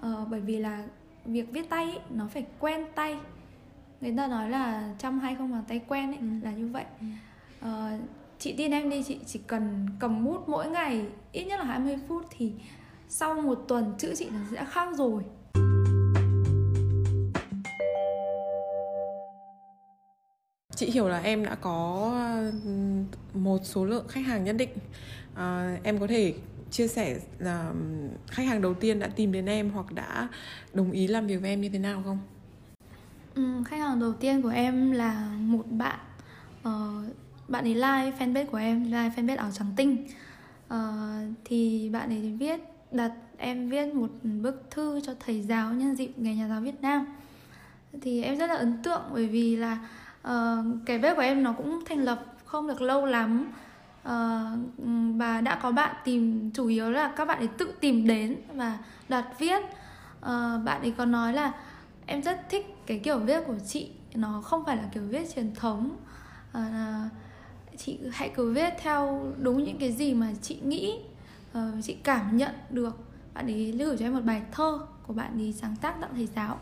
Ờ, 0.00 0.26
bởi 0.30 0.40
vì 0.40 0.58
là 0.58 0.84
việc 1.24 1.52
viết 1.52 1.68
tay 1.70 1.84
ấy, 1.84 2.00
nó 2.10 2.26
phải 2.26 2.46
quen 2.60 2.86
tay 2.94 3.18
người 4.00 4.14
ta 4.16 4.26
nói 4.26 4.50
là 4.50 4.94
trăm 4.98 5.18
hay 5.18 5.34
không 5.34 5.52
bằng 5.52 5.64
tay 5.68 5.80
quen 5.88 6.10
ấy 6.10 6.18
ừ. 6.18 6.26
là 6.42 6.52
như 6.52 6.66
vậy 6.66 6.84
ừ. 7.00 7.06
uh, 7.68 8.00
chị 8.38 8.54
tin 8.56 8.70
em 8.70 8.90
đi 8.90 9.02
chị 9.02 9.18
chỉ 9.26 9.40
cần 9.46 9.86
cầm 9.98 10.24
bút 10.24 10.48
mỗi 10.48 10.70
ngày 10.70 11.04
ít 11.32 11.44
nhất 11.44 11.60
là 11.60 11.64
20 11.66 11.96
phút 12.08 12.26
thì 12.30 12.52
sau 13.08 13.34
một 13.34 13.64
tuần 13.68 13.94
chữ 13.98 14.14
chị 14.16 14.28
nó 14.30 14.38
sẽ 14.50 14.64
khác 14.64 14.88
rồi 14.96 15.22
chị 20.76 20.90
hiểu 20.90 21.08
là 21.08 21.18
em 21.18 21.44
đã 21.44 21.54
có 21.54 22.12
một 23.34 23.58
số 23.64 23.84
lượng 23.84 24.08
khách 24.08 24.26
hàng 24.26 24.44
nhất 24.44 24.56
định 24.58 24.70
à, 25.34 25.76
em 25.82 25.98
có 25.98 26.06
thể 26.06 26.34
chia 26.70 26.88
sẻ 26.88 27.16
là 27.38 27.72
khách 28.26 28.46
hàng 28.46 28.62
đầu 28.62 28.74
tiên 28.74 28.98
đã 28.98 29.08
tìm 29.16 29.32
đến 29.32 29.46
em 29.46 29.70
hoặc 29.70 29.92
đã 29.92 30.28
đồng 30.72 30.90
ý 30.90 31.06
làm 31.06 31.26
việc 31.26 31.36
với 31.36 31.50
em 31.50 31.60
như 31.60 31.68
thế 31.68 31.78
nào 31.78 32.02
không? 32.04 32.18
Ừ, 33.36 33.42
khách 33.64 33.80
hàng 33.80 34.00
đầu 34.00 34.12
tiên 34.12 34.42
của 34.42 34.48
em 34.48 34.90
là 34.92 35.28
một 35.40 35.64
bạn 35.70 35.98
uh, 36.68 37.16
bạn 37.48 37.64
ấy 37.64 37.74
like 37.74 38.12
fanpage 38.18 38.46
của 38.46 38.56
em 38.56 38.84
like 38.84 39.10
fanpage 39.16 39.36
áo 39.36 39.50
trắng 39.52 39.72
tinh. 39.76 40.06
Uh, 40.74 40.80
thì 41.44 41.90
bạn 41.92 42.08
ấy 42.08 42.36
viết 42.38 42.60
đặt 42.92 43.12
em 43.36 43.68
viết 43.68 43.94
một 43.94 44.10
bức 44.22 44.66
thư 44.70 45.00
cho 45.00 45.12
thầy 45.26 45.42
giáo 45.42 45.72
nhân 45.72 45.94
dịp 45.94 46.12
ngày 46.16 46.36
nhà 46.36 46.48
giáo 46.48 46.60
Việt 46.60 46.82
Nam. 46.82 47.06
Thì 48.02 48.22
em 48.22 48.38
rất 48.38 48.46
là 48.46 48.54
ấn 48.54 48.82
tượng 48.82 49.02
bởi 49.12 49.26
vì 49.26 49.56
là 49.56 49.78
uh, 50.28 50.64
cái 50.86 50.98
bếp 50.98 51.16
của 51.16 51.22
em 51.22 51.42
nó 51.42 51.52
cũng 51.52 51.84
thành 51.86 52.04
lập 52.04 52.24
không 52.44 52.66
được 52.66 52.80
lâu 52.80 53.06
lắm. 53.06 53.52
Uh, 54.02 54.12
và 55.16 55.40
đã 55.40 55.58
có 55.62 55.72
bạn 55.72 55.96
tìm 56.04 56.50
chủ 56.50 56.66
yếu 56.66 56.90
là 56.90 57.12
các 57.16 57.24
bạn 57.24 57.38
ấy 57.38 57.48
tự 57.48 57.72
tìm 57.80 58.06
đến 58.06 58.36
và 58.54 58.78
đặt 59.08 59.26
viết. 59.38 59.62
Uh, 60.18 60.64
bạn 60.64 60.80
ấy 60.80 60.94
còn 60.96 61.12
nói 61.12 61.32
là 61.32 61.52
em 62.06 62.22
rất 62.22 62.48
thích 62.48 62.66
cái 62.86 62.98
kiểu 62.98 63.18
viết 63.18 63.40
của 63.46 63.58
chị. 63.66 63.90
Nó 64.14 64.40
không 64.40 64.64
phải 64.64 64.76
là 64.76 64.88
kiểu 64.92 65.02
viết 65.02 65.34
truyền 65.34 65.54
thống. 65.54 65.96
À, 66.52 67.08
chị 67.76 67.98
hãy 68.12 68.30
cứ 68.34 68.52
viết 68.52 68.74
theo 68.82 69.32
đúng 69.38 69.64
những 69.64 69.78
cái 69.78 69.92
gì 69.92 70.14
mà 70.14 70.32
chị 70.42 70.58
nghĩ 70.64 71.00
à, 71.52 71.72
chị 71.82 71.94
cảm 71.94 72.36
nhận 72.36 72.54
được. 72.70 72.96
Bạn 73.34 73.46
ấy 73.46 73.72
gửi 73.78 73.96
cho 73.96 74.06
em 74.06 74.14
một 74.14 74.24
bài 74.24 74.42
thơ 74.52 74.78
của 75.06 75.12
bạn 75.12 75.38
ấy 75.38 75.52
sáng 75.52 75.76
tác 75.76 76.00
tặng 76.00 76.10
thầy 76.14 76.26
giáo. 76.26 76.58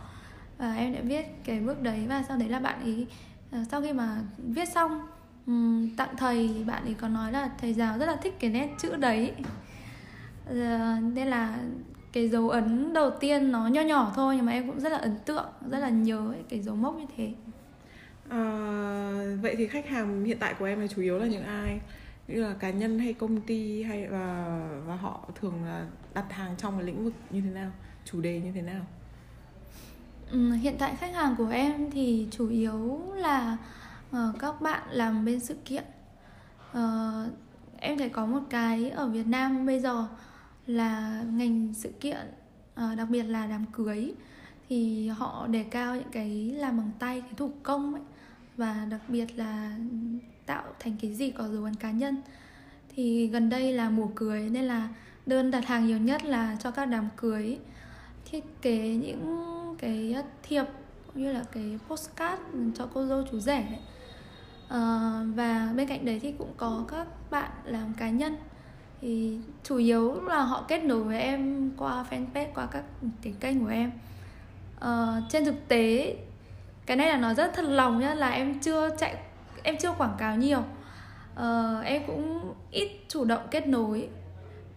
Và 0.59 0.75
em 0.75 0.95
đã 0.95 1.01
viết 1.05 1.27
cái 1.45 1.61
bước 1.61 1.83
đấy 1.83 2.07
và 2.09 2.25
sau 2.29 2.37
đấy 2.37 2.49
là 2.49 2.59
bạn 2.59 2.83
ấy 2.83 3.07
sau 3.71 3.83
khi 3.83 3.93
mà 3.93 4.23
viết 4.39 4.69
xong 4.69 5.07
tặng 5.97 6.17
thầy 6.17 6.65
bạn 6.67 6.85
ấy 6.85 6.95
có 6.95 7.09
nói 7.09 7.33
là 7.33 7.51
thầy 7.61 7.75
giáo 7.75 7.99
rất 7.99 8.07
là 8.07 8.17
thích 8.17 8.37
cái 8.41 8.51
nét 8.51 8.71
chữ 8.79 8.97
đấy. 8.97 9.35
Nên 11.01 11.29
là 11.29 11.59
cái 12.15 12.29
dấu 12.29 12.49
ấn 12.49 12.93
đầu 12.93 13.11
tiên 13.11 13.53
nó 13.53 13.67
nho 13.67 13.81
nhỏ 13.81 14.13
thôi 14.15 14.37
nhưng 14.37 14.47
mà 14.47 14.53
em 14.53 14.67
cũng 14.67 14.81
rất 14.81 14.93
là 14.93 14.99
ấn 14.99 15.17
tượng 15.25 15.47
rất 15.71 15.79
là 15.79 15.89
nhớ 15.89 16.35
cái 16.49 16.61
dấu 16.61 16.75
mốc 16.75 16.99
như 16.99 17.07
thế. 17.17 17.33
À, 18.29 18.41
vậy 19.43 19.55
thì 19.59 19.67
khách 19.67 19.89
hàng 19.89 20.25
hiện 20.25 20.39
tại 20.41 20.55
của 20.59 20.65
em 20.65 20.81
là 20.81 20.87
chủ 20.87 21.03
yếu 21.03 21.19
là 21.19 21.27
những 21.27 21.45
ai? 21.45 21.81
Như 22.29 22.43
là 22.43 22.55
cá 22.55 22.71
nhân 22.71 22.99
hay 22.99 23.13
công 23.13 23.41
ty 23.41 23.83
hay 23.83 24.07
và 24.07 24.59
và 24.87 24.97
họ 24.97 25.29
thường 25.41 25.65
là 25.65 25.87
đặt 26.15 26.33
hàng 26.33 26.55
trong 26.59 26.75
cái 26.79 26.87
lĩnh 26.87 27.05
vực 27.05 27.15
như 27.31 27.41
thế 27.41 27.51
nào? 27.51 27.71
Chủ 28.05 28.21
đề 28.21 28.41
như 28.41 28.53
thế 28.55 28.63
nào? 28.63 28.87
Ừ, 30.31 30.53
hiện 30.53 30.75
tại 30.79 30.97
khách 30.97 31.15
hàng 31.15 31.35
của 31.39 31.49
em 31.49 31.91
thì 31.91 32.29
chủ 32.31 32.49
yếu 32.49 33.01
là 33.15 33.57
uh, 34.11 34.39
các 34.39 34.61
bạn 34.61 34.83
làm 34.91 35.25
bên 35.25 35.41
sự 35.41 35.57
kiện. 35.65 35.85
Uh, 36.71 37.33
em 37.79 37.99
thấy 37.99 38.09
có 38.09 38.27
một 38.27 38.41
cái 38.51 38.91
ở 38.91 39.09
Việt 39.09 39.27
Nam 39.27 39.67
bây 39.67 39.81
giờ 39.81 40.07
là 40.67 41.23
ngành 41.33 41.75
sự 41.75 41.91
kiện 42.01 42.27
ờ, 42.75 42.95
đặc 42.95 43.09
biệt 43.11 43.23
là 43.23 43.47
đám 43.47 43.65
cưới. 43.73 44.13
Thì 44.69 45.09
họ 45.09 45.47
đề 45.47 45.63
cao 45.63 45.95
những 45.95 46.11
cái 46.13 46.55
làm 46.57 46.77
bằng 46.77 46.91
tay 46.99 47.21
cái 47.21 47.33
thủ 47.37 47.51
công 47.63 47.95
ấy 47.95 48.03
và 48.57 48.87
đặc 48.91 49.01
biệt 49.09 49.27
là 49.37 49.77
tạo 50.47 50.65
thành 50.81 50.97
cái 51.03 51.15
gì 51.15 51.31
có 51.31 51.49
dấu 51.49 51.65
ấn 51.65 51.75
cá 51.75 51.91
nhân. 51.91 52.17
Thì 52.97 53.27
gần 53.27 53.51
đây 53.51 53.73
là 53.73 53.91
mùa 53.91 54.09
cưới 54.15 54.51
nên 54.51 54.65
là 54.65 54.89
đơn 55.27 55.51
đặt 55.51 55.67
hàng 55.67 55.87
nhiều 55.87 55.99
nhất 55.99 56.25
là 56.25 56.57
cho 56.61 56.71
các 56.71 56.85
đám 56.85 57.09
cưới. 57.17 57.59
Thiết 58.25 58.45
kế 58.63 58.89
những 58.89 59.75
cái 59.79 60.17
thiệp 60.43 60.65
cũng 61.07 61.23
như 61.23 61.33
là 61.33 61.45
cái 61.53 61.79
postcard 61.89 62.43
cho 62.75 62.89
cô 62.95 63.07
dâu 63.07 63.25
chú 63.31 63.41
rể. 63.41 63.65
À, 64.69 65.21
và 65.35 65.73
bên 65.77 65.89
cạnh 65.89 66.05
đấy 66.05 66.21
thì 66.23 66.33
cũng 66.39 66.53
có 66.57 66.85
các 66.89 67.07
bạn 67.31 67.51
làm 67.65 67.95
cá 67.95 68.11
nhân 68.11 68.37
thì 69.05 69.39
chủ 69.63 69.77
yếu 69.77 70.23
là 70.23 70.43
họ 70.43 70.65
kết 70.69 70.85
nối 70.85 71.03
với 71.03 71.21
em 71.21 71.71
qua 71.77 72.05
fanpage 72.11 72.47
qua 72.55 72.67
các 72.71 72.85
cái 73.23 73.35
kênh 73.41 73.61
của 73.61 73.71
em. 73.71 73.91
À, 74.81 75.21
trên 75.31 75.45
thực 75.45 75.69
tế 75.69 76.17
cái 76.87 76.97
này 76.97 77.09
là 77.09 77.17
nó 77.17 77.35
rất 77.35 77.51
thật 77.55 77.65
lòng 77.65 78.01
nhá 78.01 78.15
là 78.15 78.31
em 78.31 78.59
chưa 78.61 78.91
chạy 78.99 79.17
em 79.63 79.77
chưa 79.77 79.93
quảng 79.99 80.15
cáo 80.19 80.37
nhiều. 80.37 80.63
Uh, 81.35 81.85
em 81.85 82.03
cũng 82.07 82.55
ít 82.71 82.91
chủ 83.09 83.25
động 83.25 83.43
kết 83.51 83.69
nối 83.69 84.09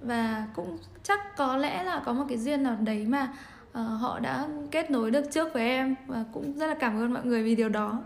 và 0.02 0.48
cũng 0.56 0.78
chắc 1.04 1.38
có 1.38 1.58
lẽ 1.58 1.84
là 1.84 2.02
có 2.06 2.14
một 2.14 2.26
cái 2.30 2.38
duyên 2.38 2.64
nào 2.64 2.78
đấy 2.80 3.06
mà 3.06 3.34
uh, 3.70 3.76
họ 3.76 4.20
đã 4.20 4.48
kết 4.72 4.92
nối 4.92 5.12
được 5.12 5.24
trước 5.32 5.54
với 5.54 5.70
em 5.70 5.96
và 6.08 6.24
cũng 6.34 6.58
rất 6.58 6.68
là 6.68 6.76
cảm 6.80 6.98
ơn 6.98 7.14
mọi 7.14 7.26
người 7.26 7.44
vì 7.44 7.56
điều 7.56 7.70
đó. 7.70 8.02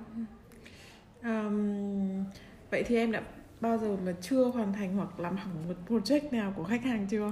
Um, 1.24 2.24
vậy 2.72 2.84
thì 2.84 2.96
em 2.96 3.12
đã 3.12 3.22
bao 3.62 3.78
giờ 3.78 3.98
mà 4.06 4.12
chưa 4.22 4.44
hoàn 4.44 4.74
thành 4.74 4.96
hoặc 4.96 5.20
làm 5.20 5.38
hỏng 5.38 5.54
một 5.68 5.76
project 5.90 6.32
nào 6.32 6.54
của 6.56 6.64
khách 6.64 6.84
hàng 6.84 7.08
chưa? 7.08 7.32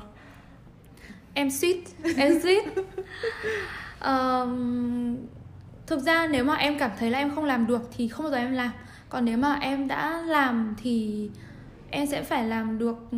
Em 1.33 1.51
suýt 1.51 1.83
em 2.17 2.41
suýt. 2.41 2.63
Um, 4.05 5.17
thực 5.87 5.99
ra 5.99 6.27
nếu 6.27 6.43
mà 6.43 6.55
em 6.55 6.79
cảm 6.79 6.91
thấy 6.99 7.11
là 7.11 7.17
em 7.17 7.35
không 7.35 7.45
làm 7.45 7.67
được 7.67 7.89
thì 7.97 8.07
không 8.07 8.23
bao 8.23 8.31
giờ 8.31 8.37
em 8.37 8.51
làm. 8.51 8.71
Còn 9.09 9.25
nếu 9.25 9.37
mà 9.37 9.53
em 9.53 9.87
đã 9.87 10.21
làm 10.21 10.75
thì 10.81 11.29
em 11.89 12.07
sẽ 12.07 12.23
phải 12.23 12.47
làm 12.47 12.77
được 12.77 12.97
ừ, 13.11 13.17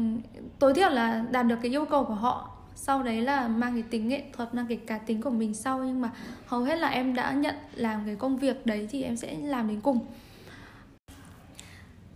tối 0.59 0.73
thiểu 0.73 0.89
là 0.89 1.25
đạt 1.31 1.47
được 1.47 1.55
cái 1.61 1.71
yêu 1.71 1.85
cầu 1.85 2.03
của 2.03 2.13
họ. 2.13 2.57
Sau 2.75 3.03
đấy 3.03 3.21
là 3.21 3.47
mang 3.47 3.73
cái 3.73 3.83
tính 3.89 4.07
nghệ 4.07 4.23
thuật 4.33 4.55
mang 4.55 4.65
cái 4.67 4.77
cá 4.77 4.97
tính 4.97 5.21
của 5.21 5.29
mình 5.29 5.53
sau. 5.53 5.83
Nhưng 5.83 6.01
mà 6.01 6.09
hầu 6.45 6.63
hết 6.63 6.75
là 6.75 6.87
em 6.87 7.15
đã 7.15 7.31
nhận 7.31 7.55
làm 7.75 8.05
cái 8.05 8.15
công 8.15 8.37
việc 8.37 8.65
đấy 8.65 8.87
thì 8.91 9.03
em 9.03 9.17
sẽ 9.17 9.35
làm 9.43 9.67
đến 9.67 9.81
cùng 9.81 9.99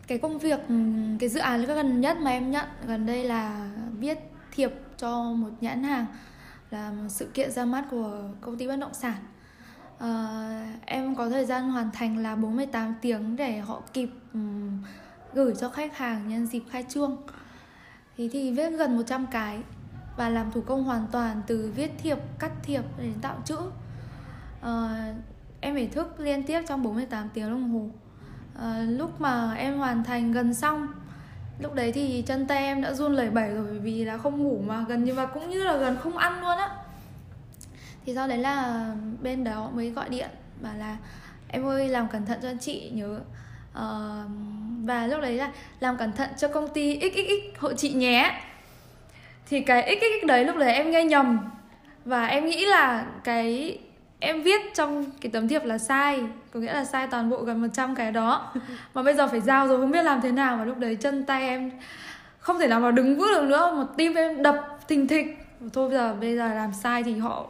cái 0.07 0.17
công 0.17 0.39
việc 0.39 0.59
ừ, 0.69 0.75
cái 1.19 1.29
dự 1.29 1.39
án 1.39 1.65
gần 1.65 2.01
nhất 2.01 2.17
mà 2.17 2.31
em 2.31 2.51
nhận 2.51 2.65
gần 2.88 3.05
đây 3.05 3.24
là 3.24 3.71
viết 4.00 4.19
thiệp 4.51 4.71
cho 4.97 5.24
một 5.24 5.50
nhãn 5.62 5.83
hàng 5.83 6.05
là 6.71 6.91
một 6.91 7.09
sự 7.09 7.25
kiện 7.33 7.51
ra 7.51 7.65
mắt 7.65 7.85
của 7.91 8.21
công 8.41 8.57
ty 8.57 8.67
bất 8.67 8.75
động 8.75 8.93
sản. 8.93 9.15
Uh, 9.95 10.85
em 10.85 11.15
có 11.15 11.29
thời 11.29 11.45
gian 11.45 11.71
hoàn 11.71 11.91
thành 11.91 12.17
là 12.17 12.35
48 12.35 12.95
tiếng 13.01 13.35
để 13.35 13.59
họ 13.59 13.81
kịp 13.93 14.09
um, 14.33 14.83
gửi 15.33 15.53
cho 15.59 15.69
khách 15.69 15.97
hàng 15.97 16.27
nhân 16.27 16.45
dịp 16.45 16.63
khai 16.69 16.85
trương. 16.89 17.17
Thì 18.17 18.29
thì 18.29 18.51
viết 18.51 18.69
gần 18.69 18.97
100 18.97 19.25
cái 19.31 19.59
và 20.17 20.29
làm 20.29 20.51
thủ 20.51 20.62
công 20.62 20.83
hoàn 20.83 21.07
toàn 21.12 21.41
từ 21.47 21.71
viết 21.75 21.91
thiệp 21.97 22.17
cắt 22.39 22.51
thiệp 22.63 22.83
đến 22.97 23.13
tạo 23.21 23.41
chữ. 23.45 23.57
Uh, 24.62 24.69
em 25.62 25.74
phải 25.74 25.88
thức 25.88 26.19
liên 26.19 26.43
tiếp 26.43 26.62
trong 26.67 26.83
48 26.83 27.29
tiếng 27.33 27.50
đồng 27.50 27.69
hồ 27.69 27.89
uh, 28.55 29.00
lúc 29.00 29.21
mà 29.21 29.53
em 29.53 29.77
hoàn 29.77 30.03
thành 30.03 30.31
gần 30.31 30.53
xong 30.53 30.88
lúc 31.59 31.74
đấy 31.74 31.91
thì 31.91 32.24
chân 32.27 32.47
tay 32.47 32.57
em 32.57 32.81
đã 32.81 32.93
run 32.93 33.13
lẩy 33.13 33.29
bẩy 33.29 33.50
rồi 33.50 33.79
vì 33.79 34.05
là 34.05 34.17
không 34.17 34.43
ngủ 34.43 34.62
mà 34.67 34.85
gần 34.88 35.03
như 35.03 35.13
và 35.13 35.25
cũng 35.25 35.50
như 35.50 35.63
là 35.63 35.77
gần 35.77 35.97
không 36.03 36.17
ăn 36.17 36.41
luôn 36.41 36.57
á. 36.57 36.69
Thì 38.05 38.15
sau 38.15 38.27
đấy 38.27 38.38
là 38.38 38.85
bên 39.21 39.43
đó 39.43 39.69
mới 39.74 39.89
gọi 39.89 40.09
điện 40.09 40.29
bảo 40.62 40.74
là 40.77 40.97
em 41.47 41.65
ơi 41.65 41.88
làm 41.88 42.07
cẩn 42.07 42.25
thận 42.25 42.39
cho 42.41 42.50
chị 42.59 42.89
nhớ. 42.93 43.19
Uh, 43.71 44.29
và 44.83 45.07
lúc 45.07 45.21
đấy 45.21 45.33
là 45.33 45.51
làm 45.79 45.97
cẩn 45.97 46.12
thận 46.12 46.29
cho 46.38 46.47
công 46.47 46.67
ty 46.74 47.00
xxx 47.00 47.59
hộ 47.59 47.74
chị 47.74 47.93
nhé. 47.93 48.41
Thì 49.50 49.62
cái 49.62 49.97
xxx 50.00 50.27
đấy 50.27 50.45
lúc 50.45 50.55
đấy 50.57 50.74
em 50.74 50.91
nghe 50.91 51.03
nhầm 51.03 51.39
và 52.05 52.25
em 52.25 52.45
nghĩ 52.45 52.65
là 52.65 53.05
cái 53.24 53.77
em 54.19 54.43
viết 54.43 54.62
trong 54.74 55.05
cái 55.22 55.31
tấm 55.31 55.48
thiệp 55.48 55.63
là 55.65 55.77
sai, 55.77 56.24
có 56.53 56.60
nghĩa 56.60 56.74
là 56.74 56.86
sai 56.86 57.07
toàn 57.07 57.29
bộ 57.29 57.38
gần 57.38 57.62
100 57.62 57.95
cái 57.95 58.12
đó. 58.12 58.53
Mà 58.93 59.03
bây 59.03 59.13
giờ 59.13 59.27
phải 59.27 59.41
giao 59.41 59.67
rồi, 59.67 59.81
không 59.81 59.91
biết 59.91 60.03
làm 60.03 60.22
thế 60.22 60.31
nào 60.31 60.57
và 60.57 60.65
lúc 60.65 60.77
đấy 60.77 60.95
chân 60.95 61.25
tay 61.25 61.41
em 61.41 61.72
không 62.39 62.60
thể 62.60 62.67
nào 62.67 62.79
mà 62.79 62.91
đứng 62.91 63.17
vững 63.17 63.29
được 63.34 63.43
nữa. 63.43 63.74
Một 63.75 63.93
tim 63.98 64.13
em 64.13 64.43
đập 64.43 64.79
thình 64.88 65.07
thịch. 65.07 65.38
Thôi 65.74 65.89
bây 65.89 65.98
giờ 65.98 66.13
bây 66.13 66.36
giờ 66.36 66.53
làm 66.53 66.74
sai 66.74 67.03
thì 67.03 67.17
họ, 67.17 67.45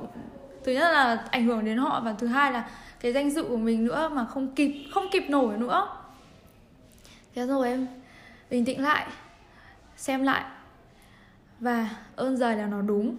thứ 0.63 0.72
nhất 0.72 0.91
là 0.91 1.24
ảnh 1.31 1.45
hưởng 1.45 1.65
đến 1.65 1.77
họ 1.77 2.01
và 2.05 2.15
thứ 2.17 2.27
hai 2.27 2.51
là 2.51 2.69
cái 3.00 3.13
danh 3.13 3.31
dự 3.31 3.43
của 3.43 3.57
mình 3.57 3.86
nữa 3.86 4.10
mà 4.13 4.25
không 4.25 4.55
kịp 4.55 4.74
không 4.93 5.05
kịp 5.12 5.24
nổi 5.29 5.57
nữa. 5.57 5.88
Thế 7.36 7.45
rồi 7.45 7.67
em, 7.67 7.88
bình 8.50 8.65
tĩnh 8.65 8.84
lại, 8.84 9.05
xem 9.98 10.24
lại 10.24 10.43
và 11.60 11.89
ơn 12.15 12.38
giời 12.38 12.55
là 12.55 12.65
nó 12.65 12.81
đúng 12.81 13.17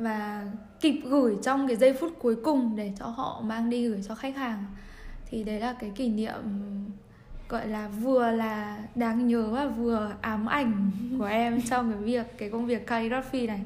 và 0.00 0.44
kịp 0.80 1.00
gửi 1.04 1.36
trong 1.42 1.68
cái 1.68 1.76
giây 1.76 1.92
phút 2.00 2.12
cuối 2.18 2.36
cùng 2.44 2.76
để 2.76 2.92
cho 2.98 3.06
họ 3.06 3.42
mang 3.44 3.70
đi 3.70 3.88
gửi 3.88 4.00
cho 4.08 4.14
khách 4.14 4.36
hàng. 4.36 4.64
Thì 5.30 5.44
đấy 5.44 5.60
là 5.60 5.72
cái 5.80 5.90
kỷ 5.94 6.08
niệm 6.08 6.34
gọi 7.48 7.68
là 7.68 7.88
vừa 7.88 8.30
là 8.30 8.78
đáng 8.94 9.28
nhớ 9.28 9.48
và 9.50 9.66
vừa 9.66 10.12
ám 10.20 10.46
ảnh 10.46 10.90
của 11.18 11.24
em 11.24 11.62
trong 11.70 11.92
cái 11.92 12.02
việc 12.02 12.38
cái 12.38 12.50
công 12.50 12.66
việc 12.66 12.86
calligraphy 12.86 13.46
này. 13.46 13.60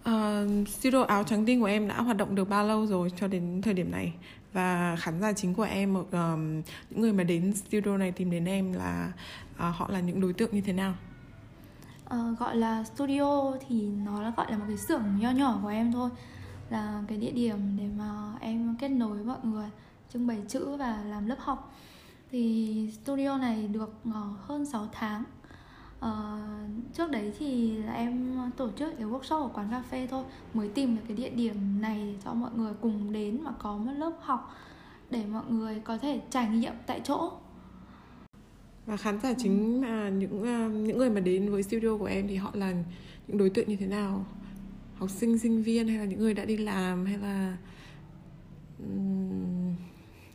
Uh, 0.00 0.68
studio 0.68 1.02
áo 1.02 1.24
trắng 1.24 1.46
tinh 1.46 1.60
của 1.60 1.66
em 1.66 1.88
đã 1.88 1.96
hoạt 2.00 2.16
động 2.16 2.34
được 2.34 2.48
bao 2.48 2.66
lâu 2.66 2.86
rồi 2.86 3.12
cho 3.16 3.28
đến 3.28 3.62
thời 3.62 3.74
điểm 3.74 3.90
này? 3.90 4.12
Và 4.52 4.96
khán 5.00 5.20
giả 5.20 5.32
chính 5.32 5.54
của 5.54 5.62
em 5.62 5.94
um, 5.94 6.62
những 6.90 7.00
người 7.00 7.12
mà 7.12 7.24
đến 7.24 7.54
studio 7.54 7.96
này 7.96 8.12
tìm 8.12 8.30
đến 8.30 8.44
em 8.44 8.72
là 8.72 9.12
uh, 9.54 9.58
họ 9.58 9.88
là 9.90 10.00
những 10.00 10.20
đối 10.20 10.32
tượng 10.32 10.50
như 10.52 10.60
thế 10.60 10.72
nào 10.72 10.94
uh, 12.14 12.38
gọi 12.38 12.56
là 12.56 12.84
studio 12.84 13.52
thì 13.68 13.86
nó 13.86 14.22
là 14.22 14.32
gọi 14.36 14.50
là 14.50 14.58
một 14.58 14.64
cái 14.68 14.76
xưởng 14.76 15.02
nho 15.18 15.30
nhỏ 15.30 15.58
của 15.62 15.68
em 15.68 15.92
thôi. 15.92 16.10
Là 16.70 17.02
cái 17.08 17.18
địa 17.18 17.30
điểm 17.30 17.58
để 17.78 17.88
mà 17.98 18.32
em 18.40 18.76
kết 18.80 18.88
nối 18.88 19.16
với 19.16 19.24
mọi 19.24 19.38
người 19.42 19.70
trưng 20.12 20.26
bày 20.26 20.42
chữ 20.48 20.76
và 20.76 21.02
làm 21.06 21.26
lớp 21.26 21.36
học. 21.38 21.74
Thì 22.30 22.90
studio 23.04 23.38
này 23.38 23.68
được 23.68 23.94
uh, 24.08 24.14
hơn 24.40 24.66
6 24.66 24.88
tháng. 24.92 25.24
Uh, 25.98 26.06
trước 26.94 27.10
đấy 27.10 27.32
thì 27.38 27.76
là 27.76 27.92
em 27.92 28.40
tổ 28.56 28.70
chức 28.70 28.94
cái 28.98 29.06
workshop 29.06 29.42
ở 29.42 29.48
quán 29.54 29.68
cà 29.70 29.82
phê 29.90 30.06
thôi. 30.10 30.24
Mới 30.54 30.68
tìm 30.68 30.96
được 30.96 31.02
cái 31.08 31.16
địa 31.16 31.30
điểm 31.30 31.80
này 31.80 32.16
cho 32.24 32.34
mọi 32.34 32.50
người 32.54 32.72
cùng 32.80 33.12
đến 33.12 33.44
mà 33.44 33.50
có 33.58 33.76
một 33.76 33.92
lớp 33.96 34.12
học 34.20 34.54
để 35.10 35.24
mọi 35.26 35.44
người 35.48 35.80
có 35.84 35.98
thể 35.98 36.20
trải 36.30 36.48
nghiệm 36.48 36.74
tại 36.86 37.00
chỗ 37.04 37.32
và 38.90 38.96
khán 38.96 39.20
giả 39.20 39.32
chính 39.38 39.80
mà 39.80 40.08
những 40.08 40.42
uh, 40.42 40.86
những 40.86 40.98
người 40.98 41.10
mà 41.10 41.20
đến 41.20 41.50
với 41.50 41.62
studio 41.62 41.96
của 41.98 42.04
em 42.04 42.28
thì 42.28 42.36
họ 42.36 42.50
là 42.54 42.72
những 43.26 43.38
đối 43.38 43.50
tượng 43.50 43.68
như 43.68 43.76
thế 43.76 43.86
nào? 43.86 44.26
Học 44.94 45.10
sinh 45.10 45.38
sinh 45.38 45.62
viên 45.62 45.88
hay 45.88 45.98
là 45.98 46.04
những 46.04 46.18
người 46.18 46.34
đã 46.34 46.44
đi 46.44 46.56
làm 46.56 47.06
hay 47.06 47.18
là 47.18 47.56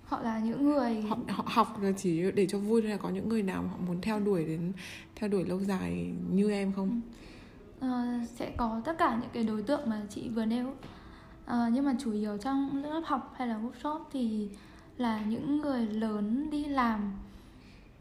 họ 0.04 0.22
là 0.22 0.40
những 0.40 0.66
người 0.66 1.02
họ, 1.02 1.18
họ 1.28 1.44
học 1.48 1.82
là 1.82 1.92
chỉ 1.92 2.32
để 2.32 2.46
cho 2.46 2.60
vui 2.60 2.82
hay 2.82 2.92
là 2.92 2.98
có 2.98 3.10
những 3.10 3.30
người 3.30 3.44
nào 3.44 3.64
họ 3.64 3.78
muốn 3.88 4.02
theo 4.02 4.20
đuổi 4.20 4.46
đến 4.46 4.72
theo 5.16 5.30
đuổi 5.30 5.46
lâu 5.46 5.60
dài 5.60 6.12
như 6.32 6.52
em 6.52 6.74
không? 6.74 7.02
Uh, 7.80 8.30
sẽ 8.36 8.52
có 8.58 8.82
tất 8.86 8.98
cả 8.98 9.18
những 9.22 9.30
cái 9.34 9.44
đối 9.44 9.62
tượng 9.64 9.90
mà 9.90 10.02
chị 10.10 10.30
vừa 10.30 10.46
nêu. 10.46 10.68
Uh, 10.68 11.54
nhưng 11.72 11.86
mà 11.86 11.96
chủ 12.04 12.12
yếu 12.12 12.38
trong 12.38 12.84
lớp 12.84 13.02
học 13.06 13.34
hay 13.38 13.48
là 13.48 13.60
workshop 13.60 14.00
thì 14.14 14.50
là 14.98 15.22
những 15.26 15.62
người 15.62 15.88
lớn 15.88 16.50
đi 16.52 16.66
làm 16.66 17.12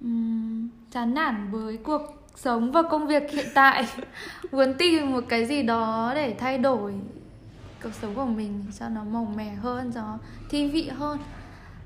um, 0.05 0.69
chán 0.91 1.15
nản 1.15 1.51
với 1.51 1.77
cuộc 1.77 2.03
sống 2.35 2.73
và 2.73 2.83
công 2.83 3.07
việc 3.07 3.31
hiện 3.31 3.47
tại. 3.55 3.87
Muốn 4.53 4.75
tìm 4.79 5.13
một 5.13 5.25
cái 5.29 5.47
gì 5.47 5.63
đó 5.63 6.13
để 6.15 6.37
thay 6.39 6.59
đổi 6.59 6.95
cuộc 7.83 7.95
sống 8.03 8.15
của 8.15 8.25
mình 8.25 8.65
cho 8.79 8.89
nó 8.89 9.05
màu 9.05 9.25
mè 9.37 9.55
hơn 9.55 9.93
cho 9.95 10.01
nó 10.01 10.19
thi 10.51 10.71
vị 10.71 10.89
hơn. 10.89 11.19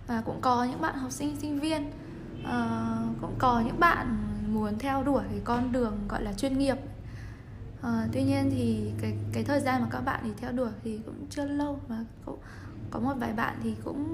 Và 0.07 0.23
cũng 0.27 0.41
có 0.41 0.65
những 0.65 0.81
bạn 0.81 0.95
học 0.95 1.11
sinh 1.13 1.37
sinh 1.37 1.61
viên 1.61 1.91
uh, 2.41 3.21
cũng 3.21 3.35
có 3.39 3.63
những 3.67 3.81
bạn 3.81 4.17
muốn 4.49 4.79
theo 4.79 5.03
đuổi 5.03 5.23
cái 5.31 5.41
con 5.45 5.73
đường 5.73 5.99
gọi 6.09 6.23
là 6.23 6.33
chuyên 6.33 6.59
nghiệp. 6.59 6.77
Uh, 7.81 7.87
tuy 8.13 8.23
nhiên 8.23 8.51
thì 8.51 8.91
cái 9.01 9.15
cái 9.33 9.45
thời 9.45 9.61
gian 9.61 9.83
mà 9.83 9.89
các 9.91 10.01
bạn 10.01 10.21
thì 10.25 10.31
theo 10.37 10.53
đuổi 10.53 10.71
thì 10.85 11.01
cũng 11.07 11.27
chưa 11.31 11.45
lâu 11.45 11.81
và 11.89 12.05
cũng 12.25 12.39
có 12.91 13.01
một 13.01 13.15
vài 13.19 13.33
bạn 13.33 13.57
thì 13.63 13.75
cũng 13.85 14.13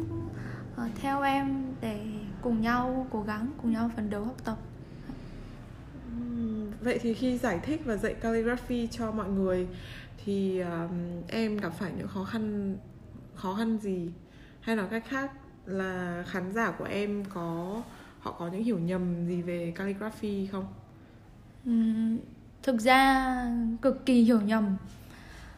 theo 1.00 1.22
em 1.22 1.64
để 1.80 2.06
cùng 2.42 2.60
nhau 2.60 3.06
cố 3.10 3.22
gắng 3.22 3.50
cùng 3.62 3.72
nhau 3.72 3.90
phấn 3.96 4.10
đấu 4.10 4.24
học 4.24 4.44
tập. 4.44 4.56
Vậy 6.80 6.98
thì 7.02 7.14
khi 7.14 7.38
giải 7.38 7.60
thích 7.62 7.82
và 7.84 7.96
dạy 7.96 8.14
calligraphy 8.14 8.86
cho 8.86 9.12
mọi 9.12 9.28
người 9.28 9.68
thì 10.24 10.60
um, 10.60 11.22
em 11.28 11.56
gặp 11.56 11.72
phải 11.78 11.92
những 11.96 12.08
khó 12.08 12.24
khăn 12.24 12.76
khó 13.34 13.54
khăn 13.54 13.78
gì? 13.78 14.10
Hay 14.60 14.76
nói 14.76 14.86
cách 14.90 15.04
khác 15.08 15.32
là 15.66 16.24
khán 16.26 16.52
giả 16.52 16.70
của 16.70 16.84
em 16.84 17.24
có 17.24 17.82
họ 18.20 18.32
có 18.32 18.48
những 18.48 18.64
hiểu 18.64 18.78
nhầm 18.78 19.26
gì 19.26 19.42
về 19.42 19.72
calligraphy 19.76 20.46
không? 20.46 20.66
Uhm, 21.70 22.18
thực 22.62 22.80
ra 22.80 23.26
cực 23.82 24.06
kỳ 24.06 24.22
hiểu 24.22 24.40
nhầm. 24.40 24.76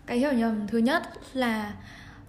Cái 0.06 0.18
hiểu 0.18 0.32
nhầm 0.32 0.66
thứ 0.66 0.78
nhất 0.78 1.02
là 1.32 1.74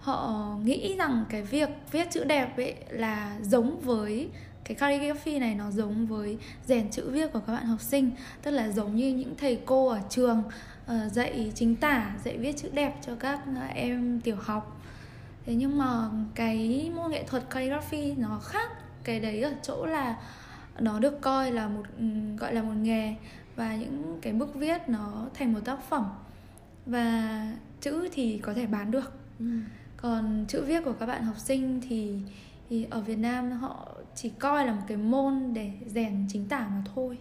họ 0.00 0.54
nghĩ 0.64 0.96
rằng 0.98 1.24
cái 1.28 1.42
việc 1.42 1.68
viết 1.92 2.10
chữ 2.10 2.24
đẹp 2.24 2.56
ấy 2.56 2.74
là 2.90 3.38
giống 3.42 3.80
với 3.80 4.28
cái 4.64 4.74
calligraphy 4.74 5.38
này 5.38 5.54
nó 5.54 5.70
giống 5.70 6.06
với 6.06 6.38
rèn 6.66 6.90
chữ 6.90 7.10
viết 7.10 7.32
của 7.32 7.40
các 7.46 7.52
bạn 7.52 7.66
học 7.66 7.80
sinh. 7.80 8.10
Tức 8.42 8.50
là 8.50 8.68
giống 8.68 8.96
như 8.96 9.14
những 9.14 9.34
thầy 9.36 9.60
cô 9.66 9.88
ở 9.88 10.00
trường 10.10 10.42
uh, 10.84 11.12
dạy 11.12 11.52
chính 11.54 11.76
tả 11.76 12.16
dạy 12.24 12.38
viết 12.38 12.56
chữ 12.56 12.68
đẹp 12.72 12.96
cho 13.06 13.14
các 13.14 13.40
em 13.74 14.20
tiểu 14.20 14.36
học. 14.40 14.80
Thế 15.46 15.54
nhưng 15.54 15.78
mà 15.78 16.10
cái 16.34 16.90
môn 16.96 17.10
nghệ 17.10 17.24
thuật 17.24 17.50
calligraphy 17.50 18.14
nó 18.14 18.38
khác. 18.38 18.70
Cái 19.04 19.20
đấy 19.20 19.42
ở 19.42 19.52
chỗ 19.62 19.86
là 19.86 20.16
nó 20.78 20.98
được 20.98 21.20
coi 21.20 21.52
là 21.52 21.68
một 21.68 21.84
gọi 22.38 22.54
là 22.54 22.62
một 22.62 22.74
nghề 22.74 23.14
và 23.56 23.76
những 23.76 24.18
cái 24.22 24.32
bức 24.32 24.54
viết 24.54 24.88
nó 24.88 25.26
thành 25.34 25.52
một 25.52 25.60
tác 25.64 25.88
phẩm. 25.88 26.04
Và 26.86 27.46
chữ 27.80 28.08
thì 28.12 28.38
có 28.38 28.54
thể 28.54 28.66
bán 28.66 28.90
được. 28.90 29.12
Ừ 29.38 29.44
còn 30.02 30.44
chữ 30.48 30.64
viết 30.64 30.84
của 30.84 30.92
các 30.92 31.06
bạn 31.06 31.24
học 31.24 31.38
sinh 31.38 31.80
thì 31.88 32.20
thì 32.68 32.86
ở 32.90 33.00
Việt 33.00 33.18
Nam 33.18 33.50
họ 33.50 33.88
chỉ 34.14 34.28
coi 34.28 34.66
là 34.66 34.72
một 34.72 34.82
cái 34.88 34.96
môn 34.96 35.54
để 35.54 35.72
rèn 35.86 36.26
chính 36.28 36.48
tả 36.48 36.68
mà 36.68 36.82
thôi. 36.94 37.18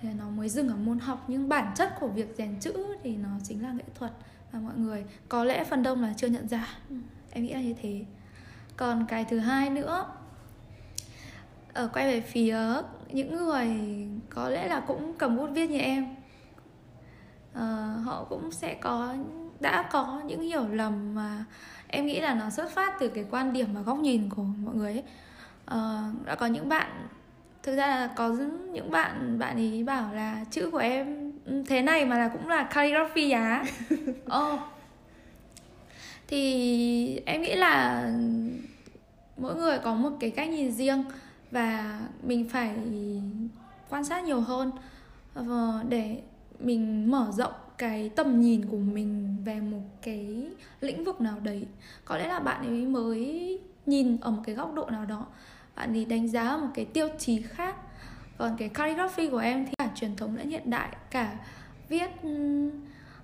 Thì 0.00 0.08
nó 0.18 0.28
mới 0.28 0.48
dừng 0.48 0.68
ở 0.68 0.76
môn 0.76 0.98
học 0.98 1.24
nhưng 1.28 1.48
bản 1.48 1.72
chất 1.76 1.94
của 2.00 2.08
việc 2.08 2.34
rèn 2.38 2.60
chữ 2.60 2.86
thì 3.02 3.16
nó 3.16 3.28
chính 3.44 3.62
là 3.62 3.72
nghệ 3.72 3.84
thuật 3.94 4.12
và 4.52 4.58
mọi 4.60 4.74
người 4.76 5.04
có 5.28 5.44
lẽ 5.44 5.64
phần 5.64 5.82
đông 5.82 6.02
là 6.02 6.14
chưa 6.16 6.26
nhận 6.26 6.48
ra. 6.48 6.68
Ừ, 6.90 6.96
em 7.30 7.44
nghĩ 7.44 7.54
là 7.54 7.60
như 7.60 7.74
thế. 7.82 8.04
Còn 8.76 9.06
cái 9.08 9.24
thứ 9.24 9.38
hai 9.38 9.70
nữa 9.70 10.06
ở 11.72 11.88
quay 11.92 12.06
về 12.06 12.20
phía 12.20 12.58
những 13.12 13.36
người 13.36 13.68
có 14.30 14.48
lẽ 14.48 14.68
là 14.68 14.80
cũng 14.80 15.14
cầm 15.18 15.36
bút 15.36 15.50
viết 15.52 15.70
như 15.70 15.78
em. 15.78 16.16
Uh, 17.52 18.06
họ 18.06 18.26
cũng 18.28 18.52
sẽ 18.52 18.74
có 18.74 19.14
đã 19.60 19.88
có 19.90 20.22
những 20.26 20.40
hiểu 20.40 20.68
lầm 20.68 21.14
mà 21.14 21.44
em 21.88 22.06
nghĩ 22.06 22.20
là 22.20 22.34
nó 22.34 22.50
xuất 22.50 22.70
phát 22.70 22.94
từ 23.00 23.08
cái 23.08 23.24
quan 23.30 23.52
điểm 23.52 23.74
và 23.74 23.80
góc 23.80 23.98
nhìn 23.98 24.28
của 24.28 24.42
mọi 24.42 24.74
người 24.74 24.92
ấy 24.92 25.04
uh, 25.78 26.26
đã 26.26 26.34
có 26.34 26.46
những 26.46 26.68
bạn 26.68 27.08
thực 27.62 27.76
ra 27.76 27.86
là 27.86 28.06
có 28.16 28.28
những 28.72 28.90
bạn 28.90 29.38
bạn 29.38 29.56
ấy 29.56 29.84
bảo 29.84 30.14
là 30.14 30.44
chữ 30.50 30.70
của 30.70 30.78
em 30.78 31.32
thế 31.66 31.82
này 31.82 32.04
mà 32.04 32.18
là 32.18 32.28
cũng 32.28 32.48
là 32.48 32.62
calligraphy 32.62 33.30
á 33.30 33.64
oh. 34.24 34.60
thì 36.28 37.20
em 37.26 37.42
nghĩ 37.42 37.54
là 37.54 38.06
mỗi 39.36 39.54
người 39.54 39.78
có 39.78 39.94
một 39.94 40.10
cái 40.20 40.30
cách 40.30 40.48
nhìn 40.48 40.72
riêng 40.72 41.04
và 41.50 42.00
mình 42.22 42.48
phải 42.48 42.74
quan 43.88 44.04
sát 44.04 44.24
nhiều 44.24 44.40
hơn 44.40 44.70
ờ, 45.34 45.82
để 45.88 46.22
mình 46.58 47.10
mở 47.10 47.28
rộng 47.32 47.52
cái 47.78 48.10
tầm 48.16 48.40
nhìn 48.40 48.64
của 48.64 48.76
mình 48.76 49.36
về 49.44 49.60
một 49.60 49.82
cái 50.02 50.50
lĩnh 50.80 51.04
vực 51.04 51.20
nào 51.20 51.40
đấy. 51.42 51.66
Có 52.04 52.16
lẽ 52.16 52.28
là 52.28 52.40
bạn 52.40 52.66
ấy 52.66 52.86
mới 52.86 53.60
nhìn 53.86 54.16
ở 54.20 54.30
một 54.30 54.42
cái 54.46 54.54
góc 54.54 54.74
độ 54.74 54.86
nào 54.90 55.04
đó. 55.04 55.26
Bạn 55.76 55.96
ấy 55.96 56.04
đánh 56.04 56.28
giá 56.28 56.56
một 56.56 56.68
cái 56.74 56.84
tiêu 56.84 57.08
chí 57.18 57.42
khác. 57.42 57.76
Còn 58.38 58.56
cái 58.58 58.68
calligraphy 58.68 59.30
của 59.30 59.38
em 59.38 59.66
thì 59.66 59.72
cả 59.78 59.90
truyền 59.94 60.16
thống 60.16 60.36
lẫn 60.36 60.50
hiện 60.50 60.70
đại 60.70 60.96
cả 61.10 61.36
viết 61.88 62.10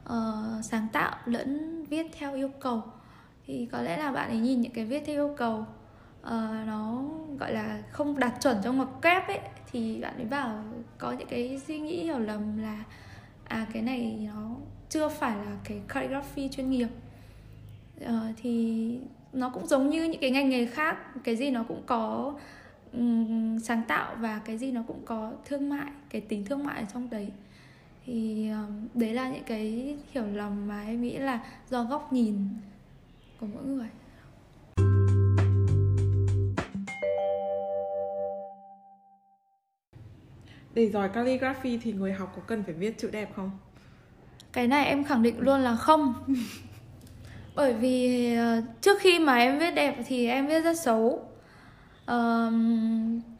uh, 0.05 0.65
sáng 0.65 0.87
tạo 0.93 1.17
lẫn 1.25 1.85
viết 1.85 2.07
theo 2.19 2.35
yêu 2.35 2.51
cầu. 2.61 2.83
Thì 3.47 3.69
có 3.73 3.81
lẽ 3.83 3.97
là 3.97 4.13
bạn 4.13 4.29
ấy 4.29 4.39
nhìn 4.39 4.61
những 4.61 4.73
cái 4.73 4.85
viết 4.85 5.03
theo 5.07 5.17
yêu 5.17 5.35
cầu 5.37 5.67
uh, 6.23 6.67
nó 6.67 7.03
gọi 7.39 7.53
là 7.53 7.83
không 7.91 8.19
đạt 8.19 8.33
chuẩn 8.41 8.57
trong 8.63 8.79
một 8.79 9.03
kép 9.03 9.29
ấy 9.29 9.41
thì 9.73 10.01
bạn 10.01 10.17
ấy 10.17 10.25
bảo 10.25 10.65
có 10.99 11.13
những 11.13 11.29
cái 11.29 11.61
suy 11.67 11.79
nghĩ 11.79 12.03
hiểu 12.03 12.19
lầm 12.19 12.59
là 12.59 12.85
à 13.45 13.67
cái 13.73 13.83
này 13.83 14.29
nó 14.35 14.57
chưa 14.89 15.09
phải 15.09 15.37
là 15.37 15.57
cái 15.65 15.81
calligraphy 15.89 16.49
chuyên 16.49 16.71
nghiệp. 16.71 16.89
Uh, 18.05 18.11
thì 18.37 18.99
nó 19.33 19.51
cũng 19.51 19.67
giống 19.67 19.91
như 19.91 20.05
những 20.05 20.21
cái 20.21 20.31
ngành 20.31 20.51
nghề 20.51 20.67
khác 20.67 20.97
cái 21.25 21.37
gì 21.37 21.51
nó 21.51 21.63
cũng 21.63 21.83
có 21.87 22.35
um, 22.93 23.59
sáng 23.59 23.83
tạo 23.89 24.15
và 24.15 24.41
cái 24.45 24.59
gì 24.59 24.73
nó 24.73 24.83
cũng 24.87 25.03
có 25.05 25.33
thương 25.45 25.69
mại 25.69 25.91
cái 26.11 26.21
tính 26.21 26.45
thương 26.45 26.65
mại 26.65 26.81
ở 26.81 26.87
trong 26.93 27.11
đấy. 27.11 27.31
Thì 28.07 28.49
um, 28.51 28.89
đấy 28.95 29.15
là 29.15 29.31
những 29.31 29.45
cái 29.47 29.97
hiểu 30.13 30.27
lầm 30.27 30.69
mà 30.69 30.83
em 30.83 31.03
nghĩ 31.03 31.19
là 31.19 31.41
do 31.71 31.85
góc 31.85 32.13
nhìn 32.13 32.49
của 33.41 33.47
mỗi 33.55 33.65
người. 33.65 33.89
Để 40.75 40.91
giỏi 40.91 41.09
calligraphy 41.09 41.79
thì 41.79 41.93
người 41.93 42.13
học 42.13 42.33
có 42.37 42.43
cần 42.47 42.63
phải 42.65 42.75
viết 42.75 42.99
chữ 42.99 43.11
đẹp 43.11 43.33
không? 43.37 43.51
Cái 44.53 44.67
này 44.67 44.87
em 44.87 45.05
khẳng 45.05 45.23
định 45.23 45.41
luôn 45.41 45.61
là 45.61 45.77
không. 45.77 46.15
Bởi 47.55 47.73
vì 47.73 48.35
ờ, 48.35 48.63
trước 48.81 49.01
khi 49.01 49.19
mà 49.19 49.37
em 49.37 49.59
viết 49.59 49.71
đẹp 49.71 49.97
thì 50.07 50.29
em 50.29 50.47
viết 50.47 50.61
rất 50.61 50.79
xấu. 50.79 51.29
Uh, 52.05 52.53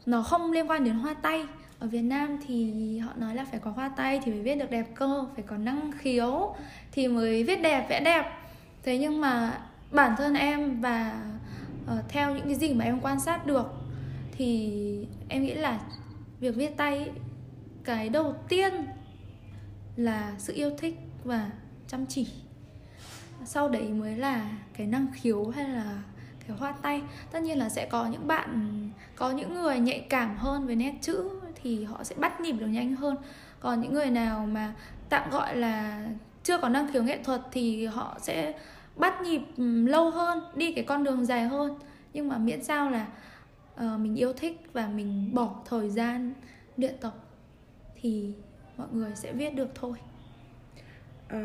nó 0.05 0.23
không 0.23 0.51
liên 0.51 0.69
quan 0.69 0.83
đến 0.83 0.93
hoa 0.93 1.13
tay. 1.13 1.45
Ở 1.79 1.87
Việt 1.87 2.01
Nam 2.01 2.37
thì 2.47 2.97
họ 2.97 3.11
nói 3.15 3.35
là 3.35 3.45
phải 3.51 3.59
có 3.59 3.71
hoa 3.71 3.89
tay 3.89 4.19
thì 4.25 4.31
mới 4.31 4.41
viết 4.41 4.55
được 4.55 4.71
đẹp 4.71 4.85
cơ 4.95 5.25
phải 5.35 5.43
có 5.47 5.57
năng 5.57 5.91
khiếu 5.91 6.55
thì 6.91 7.07
mới 7.07 7.43
viết 7.43 7.61
đẹp 7.61 7.85
vẽ 7.89 7.99
đẹp. 7.99 8.25
Thế 8.83 8.97
nhưng 8.97 9.21
mà 9.21 9.59
bản 9.91 10.15
thân 10.17 10.33
em 10.33 10.81
và 10.81 11.21
uh, 11.83 12.09
theo 12.09 12.35
những 12.35 12.45
cái 12.45 12.55
gì 12.55 12.73
mà 12.73 12.85
em 12.85 12.99
quan 12.99 13.19
sát 13.19 13.47
được 13.47 13.65
thì 14.37 15.07
em 15.29 15.43
nghĩ 15.43 15.53
là 15.53 15.79
việc 16.45 16.55
viết 16.55 16.77
tay, 16.77 17.11
cái 17.83 18.09
đầu 18.09 18.35
tiên 18.49 18.73
là 19.95 20.33
sự 20.37 20.53
yêu 20.53 20.71
thích 20.77 20.95
và 21.23 21.49
chăm 21.87 22.05
chỉ. 22.05 22.27
Sau 23.45 23.69
đấy 23.69 23.89
mới 23.89 24.15
là 24.15 24.49
cái 24.77 24.87
năng 24.87 25.07
khiếu 25.13 25.47
hay 25.49 25.69
là 25.69 26.03
cái 26.47 26.57
hoa 26.57 26.71
tay. 26.71 27.01
Tất 27.31 27.43
nhiên 27.43 27.57
là 27.57 27.69
sẽ 27.69 27.85
có 27.85 28.07
những 28.07 28.27
bạn, 28.27 28.79
có 29.15 29.31
những 29.31 29.53
người 29.53 29.79
nhạy 29.79 29.99
cảm 29.99 30.37
hơn 30.37 30.65
với 30.65 30.75
nét 30.75 30.93
chữ 31.01 31.29
thì 31.63 31.83
họ 31.83 32.03
sẽ 32.03 32.15
bắt 32.15 32.41
nhịp 32.41 32.51
được 32.51 32.67
nhanh 32.67 32.95
hơn. 32.95 33.15
Còn 33.59 33.81
những 33.81 33.93
người 33.93 34.09
nào 34.09 34.45
mà 34.45 34.73
tạm 35.09 35.29
gọi 35.29 35.55
là 35.55 36.05
chưa 36.43 36.57
có 36.57 36.69
năng 36.69 36.91
khiếu 36.91 37.03
nghệ 37.03 37.23
thuật 37.23 37.41
thì 37.51 37.85
họ 37.85 38.17
sẽ 38.21 38.59
bắt 38.95 39.21
nhịp 39.21 39.41
lâu 39.87 40.11
hơn, 40.11 40.39
đi 40.55 40.71
cái 40.71 40.83
con 40.83 41.03
đường 41.03 41.25
dài 41.25 41.47
hơn. 41.47 41.79
Nhưng 42.13 42.27
mà 42.27 42.37
miễn 42.37 42.63
sao 42.63 42.89
là 42.89 43.07
uh, 43.75 43.99
mình 43.99 44.15
yêu 44.15 44.33
thích 44.33 44.61
và 44.73 44.87
mình 44.87 45.31
bỏ 45.33 45.61
thời 45.65 45.89
gian 45.89 46.33
luyện 46.77 46.95
tập 47.01 47.13
thì 48.01 48.33
mọi 48.77 48.87
người 48.91 49.11
sẽ 49.15 49.33
viết 49.33 49.55
được 49.55 49.69
thôi. 49.75 49.97
À, 51.27 51.41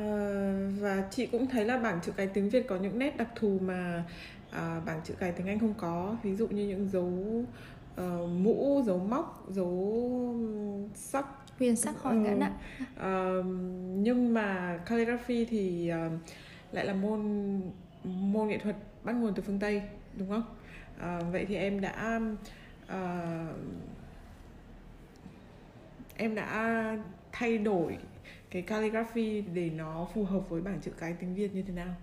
và 0.81 1.09
chị 1.11 1.27
cũng 1.27 1.47
thấy 1.47 1.65
là 1.65 1.79
bảng 1.79 2.01
chữ 2.01 2.13
cái 2.17 2.27
tiếng 2.27 2.51
việt 2.51 2.69
có 2.69 2.77
những 2.77 2.99
nét 2.99 3.17
đặc 3.17 3.29
thù 3.37 3.59
mà 3.63 4.05
à, 4.51 4.81
bảng 4.87 5.01
chữ 5.05 5.15
cái 5.19 5.33
tiếng 5.33 5.47
anh 5.47 5.59
không 5.59 5.75
có. 5.79 6.17
Ví 6.23 6.37
dụ 6.37 6.49
như 6.49 6.69
những 6.69 6.89
dấu 6.89 7.45
uh, 8.01 8.31
mũ 8.31 8.83
dấu 8.87 8.99
móc 8.99 9.47
dấu 9.51 10.35
sắc. 10.95 11.27
Huyền 11.59 11.77
sắc 11.77 12.03
hỏi 12.03 12.17
uh, 12.17 12.23
ngã 12.23 12.51
uh, 12.93 13.47
nhưng 13.97 14.35
mà 14.35 14.79
calligraphy 14.87 15.45
thì 15.45 15.93
uh, 16.07 16.13
lại 16.73 16.87
là 16.87 16.95
môn 16.95 17.21
môn 18.05 18.49
nghệ 18.49 18.59
thuật 18.59 18.77
bắt 19.05 19.13
nguồn 19.13 19.35
từ 19.35 19.43
phương 19.43 19.59
tây 19.59 19.83
đúng 20.17 20.29
không? 20.29 20.45
À, 20.99 21.21
vậy 21.33 21.47
thì 21.49 21.55
em 21.55 21.81
đã 21.81 22.21
à, 22.87 23.47
em 26.17 26.35
đã 26.35 26.97
thay 27.33 27.59
đổi 27.59 27.99
cái 28.51 28.63
calligraphy 28.63 29.41
để 29.41 29.71
nó 29.71 30.09
phù 30.15 30.25
hợp 30.25 30.49
với 30.49 30.63
bảng 30.63 30.81
chữ 30.81 30.91
cái 30.99 31.13
tiếng 31.21 31.35
Việt 31.35 31.55
như 31.55 31.63
thế 31.63 31.73
nào? 31.73 31.95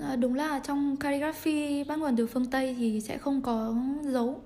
À, 0.00 0.16
đúng 0.16 0.34
là 0.34 0.60
trong 0.64 0.96
calligraphy 0.96 1.84
bắt 1.84 1.98
nguồn 1.98 2.16
từ 2.16 2.26
phương 2.26 2.50
Tây 2.50 2.76
thì 2.78 3.00
sẽ 3.00 3.18
không 3.18 3.42
có 3.42 3.74
dấu. 4.02 4.40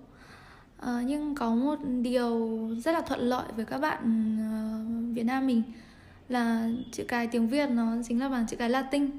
À, 0.81 1.03
nhưng 1.07 1.35
có 1.35 1.55
một 1.55 1.79
điều 2.03 2.68
rất 2.85 2.92
là 2.92 3.01
thuận 3.01 3.20
lợi 3.20 3.47
với 3.57 3.64
các 3.64 3.79
bạn 3.79 4.37
uh, 5.11 5.16
Việt 5.16 5.23
Nam 5.23 5.47
mình 5.47 5.62
là 6.29 6.68
chữ 6.92 7.05
cái 7.09 7.27
tiếng 7.27 7.49
Việt 7.49 7.70
nó 7.70 7.97
chính 8.09 8.20
là 8.20 8.29
bảng 8.29 8.47
chữ 8.47 8.57
cái 8.57 8.70
Latin 8.70 9.11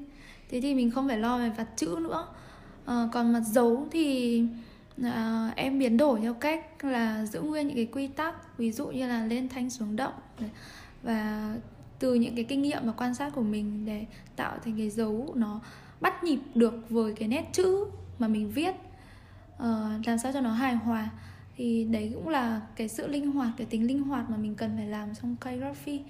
thế 0.48 0.60
thì 0.60 0.74
mình 0.74 0.90
không 0.90 1.08
phải 1.08 1.18
lo 1.18 1.38
về 1.38 1.50
vặt 1.50 1.66
chữ 1.76 1.98
nữa. 2.00 2.26
À, 2.86 3.08
còn 3.12 3.32
mặt 3.32 3.40
dấu 3.40 3.86
thì 3.90 4.44
à, 5.02 5.52
em 5.56 5.78
biến 5.78 5.96
đổi 5.96 6.20
theo 6.20 6.34
cách 6.34 6.84
là 6.84 7.24
giữ 7.26 7.40
nguyên 7.40 7.66
những 7.66 7.76
cái 7.76 7.86
quy 7.86 8.06
tắc 8.06 8.58
ví 8.58 8.72
dụ 8.72 8.86
như 8.86 9.08
là 9.08 9.26
lên 9.26 9.48
thanh 9.48 9.70
xuống 9.70 9.96
động 9.96 10.14
và 11.02 11.54
từ 11.98 12.14
những 12.14 12.34
cái 12.34 12.44
kinh 12.44 12.62
nghiệm 12.62 12.86
và 12.86 12.92
quan 12.92 13.14
sát 13.14 13.32
của 13.34 13.42
mình 13.42 13.86
để 13.86 14.06
tạo 14.36 14.58
thành 14.64 14.76
cái 14.78 14.90
dấu 14.90 15.32
nó 15.34 15.60
bắt 16.00 16.24
nhịp 16.24 16.38
được 16.54 16.90
với 16.90 17.14
cái 17.14 17.28
nét 17.28 17.48
chữ 17.52 17.84
mà 18.18 18.28
mình 18.28 18.50
viết 18.50 18.74
à, 19.58 19.98
làm 20.06 20.18
sao 20.18 20.32
cho 20.32 20.40
nó 20.40 20.50
hài 20.50 20.74
hòa. 20.74 21.10
Thì 21.56 21.84
đấy 21.84 22.10
cũng 22.14 22.28
là 22.28 22.60
cái 22.76 22.88
sự 22.88 23.06
linh 23.06 23.32
hoạt 23.32 23.50
cái 23.56 23.66
tính 23.66 23.86
linh 23.86 24.02
hoạt 24.02 24.30
mà 24.30 24.36
mình 24.36 24.54
cần 24.54 24.72
phải 24.76 24.86
làm 24.86 25.14
trong 25.14 25.36
calligraphy 25.40 26.00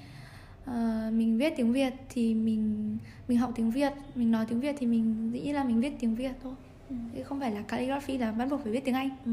uh, 0.71 1.13
mình 1.13 1.39
viết 1.39 1.53
tiếng 1.57 1.73
việt 1.73 1.93
thì 2.09 2.35
mình 2.35 2.99
mình 3.29 3.39
học 3.39 3.53
tiếng 3.55 3.71
việt 3.71 3.93
mình 4.15 4.31
nói 4.31 4.47
tiếng 4.49 4.61
việt 4.61 4.77
thì 4.79 4.87
mình 4.87 5.31
dĩ 5.33 5.53
là 5.53 5.65
mình 5.65 5.81
viết 5.81 5.93
tiếng 6.01 6.15
việt 6.15 6.33
thôi. 6.43 6.55
Chứ 6.89 7.23
không 7.23 7.41
phải 7.41 7.51
là 7.51 7.63
calligraphy 7.63 8.19
là 8.19 8.33
bắt 8.33 8.47
buộc 8.51 8.61
phải 8.63 8.73
viết 8.73 8.85
tiếng 8.85 8.95
anh. 8.95 9.11
Ừ. 9.25 9.33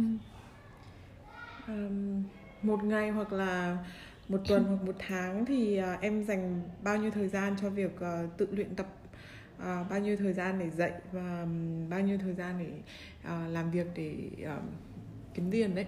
um, 1.67 2.24
một 2.62 2.84
ngày 2.84 3.10
hoặc 3.10 3.34
là 3.34 3.78
một 4.30 4.41
tuần 4.48 4.63
hoặc 4.63 4.86
một 4.86 4.96
tháng 5.08 5.46
thì 5.46 5.80
uh, 5.80 6.02
em 6.02 6.24
dành 6.24 6.62
bao 6.84 6.98
nhiêu 6.98 7.12
thời 7.12 7.28
gian 7.28 7.56
cho 7.62 7.69
việc 7.69 7.96
uh, 7.96 8.38
tự 8.38 8.48
luyện 8.52 8.76
tập 8.76 8.88
uh, 9.58 9.63
bao 9.89 10.00
nhiêu 10.00 10.17
thời 10.17 10.34
gian 10.34 10.60
để 10.60 10.69
dạy 10.69 10.91
và 11.12 11.41
um, 11.41 11.89
bao 11.89 12.02
nhiêu 12.02 12.17
thời 12.17 12.34
gian 12.34 12.56
để 12.60 12.72
uh, 13.22 13.54
làm 13.54 13.72
việc 13.72 13.88
để 13.96 14.15
uh, 14.43 14.63
kiếm 15.34 15.52
tiền 15.52 15.76
đấy. 15.76 15.86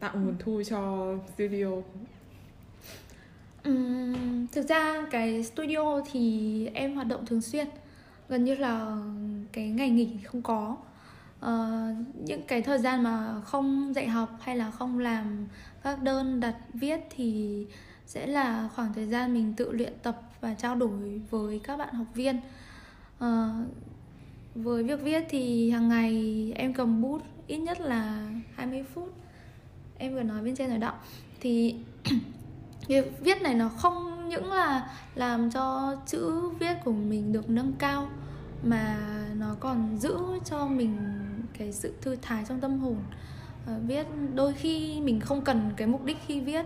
Tạo 0.00 0.16
nguồn 0.16 0.34
thu 0.38 0.62
cho 0.62 1.14
studio 1.34 1.66
thực 4.52 4.68
ra 4.68 5.06
cái 5.10 5.44
studio 5.44 6.00
thì 6.12 6.66
em 6.74 6.94
hoạt 6.94 7.06
động 7.06 7.26
thường 7.26 7.40
xuyên. 7.40 7.66
Gần 8.28 8.44
như 8.44 8.54
là 8.54 8.96
cái 9.52 9.68
ngày 9.68 9.90
nghỉ 9.90 10.08
không 10.24 10.42
có. 10.42 10.76
Uh, 11.44 11.96
những 12.24 12.42
cái 12.48 12.62
thời 12.62 12.78
gian 12.78 13.02
mà 13.02 13.40
không 13.44 13.92
dạy 13.94 14.08
học 14.08 14.30
hay 14.40 14.56
là 14.56 14.70
không 14.70 14.98
làm 14.98 15.46
các 15.82 16.02
đơn 16.02 16.40
đặt 16.40 16.56
viết 16.74 17.00
thì 17.10 17.66
sẽ 18.06 18.26
là 18.26 18.68
khoảng 18.74 18.94
thời 18.94 19.06
gian 19.06 19.34
mình 19.34 19.54
tự 19.56 19.72
luyện 19.72 19.92
tập 20.02 20.22
và 20.40 20.54
trao 20.54 20.74
đổi 20.74 21.20
với 21.30 21.60
các 21.64 21.76
bạn 21.76 21.94
học 21.94 22.06
viên. 22.14 22.36
Uh, 23.24 23.26
với 24.54 24.82
việc 24.84 25.02
viết 25.02 25.24
thì 25.28 25.70
hàng 25.70 25.88
ngày 25.88 26.52
em 26.56 26.74
cầm 26.74 27.02
bút 27.02 27.22
ít 27.46 27.58
nhất 27.58 27.80
là 27.80 28.30
20 28.54 28.84
phút. 28.94 29.14
Em 29.98 30.14
vừa 30.14 30.22
nói 30.22 30.42
bên 30.42 30.56
trên 30.56 30.68
rồi 30.68 30.78
đó. 30.78 30.94
Thì 31.40 31.74
cái 32.88 33.02
viết 33.20 33.42
này 33.42 33.54
nó 33.54 33.68
không 33.68 34.28
những 34.28 34.52
là 34.52 34.90
làm 35.14 35.50
cho 35.50 35.96
chữ 36.06 36.50
viết 36.60 36.74
của 36.84 36.92
mình 36.92 37.32
được 37.32 37.50
nâng 37.50 37.72
cao 37.78 38.08
mà 38.62 38.98
nó 39.34 39.56
còn 39.60 39.98
giữ 39.98 40.16
cho 40.44 40.66
mình 40.66 40.96
cái 41.58 41.72
sự 41.72 41.94
thư 42.00 42.16
thái 42.22 42.44
trong 42.48 42.60
tâm 42.60 42.78
hồn. 42.78 42.96
À, 43.66 43.76
viết 43.86 44.06
đôi 44.34 44.52
khi 44.52 45.00
mình 45.00 45.20
không 45.20 45.42
cần 45.42 45.70
cái 45.76 45.86
mục 45.86 46.04
đích 46.04 46.16
khi 46.26 46.40
viết 46.40 46.64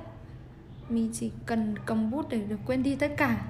mình 0.88 1.10
chỉ 1.12 1.30
cần 1.46 1.74
cầm 1.86 2.10
bút 2.10 2.28
để 2.28 2.38
được 2.38 2.58
quên 2.66 2.82
đi 2.82 2.94
tất 2.96 3.12
cả. 3.16 3.46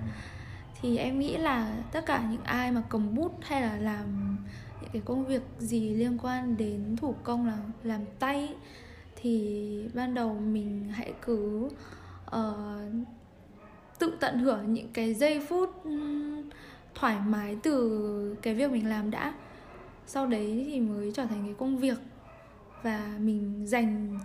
Thì 0.80 0.96
em 0.96 1.18
nghĩ 1.18 1.36
là 1.36 1.76
tất 1.92 2.06
cả 2.06 2.24
những 2.30 2.42
ai 2.44 2.72
mà 2.72 2.82
cầm 2.88 3.14
bút 3.14 3.38
hay 3.42 3.62
là 3.62 3.76
làm 3.76 4.36
những 4.80 4.90
cái 4.92 5.02
công 5.04 5.24
việc 5.24 5.42
gì 5.58 5.94
liên 5.94 6.18
quan 6.18 6.56
đến 6.56 6.96
thủ 6.96 7.14
công 7.22 7.46
là 7.46 7.58
làm 7.82 8.00
tay 8.18 8.54
thì 9.16 9.88
ban 9.94 10.14
đầu 10.14 10.34
mình 10.34 10.88
hãy 10.92 11.12
cứ 11.26 11.68
uh, 12.34 13.06
tự 13.98 14.16
tận 14.20 14.38
hưởng 14.38 14.72
những 14.72 14.92
cái 14.92 15.14
giây 15.14 15.46
phút 15.48 15.70
thoải 16.94 17.20
mái 17.26 17.56
từ 17.62 18.36
cái 18.42 18.54
việc 18.54 18.70
mình 18.70 18.88
làm 18.88 19.10
đã. 19.10 19.34
Sau 20.06 20.26
đấy 20.26 20.66
thì 20.68 20.80
mới 20.80 21.12
trở 21.14 21.26
thành 21.26 21.44
cái 21.44 21.54
công 21.58 21.78
việc 21.78 21.98
và 22.82 23.16
mình 23.18 23.66
dành 23.66 24.18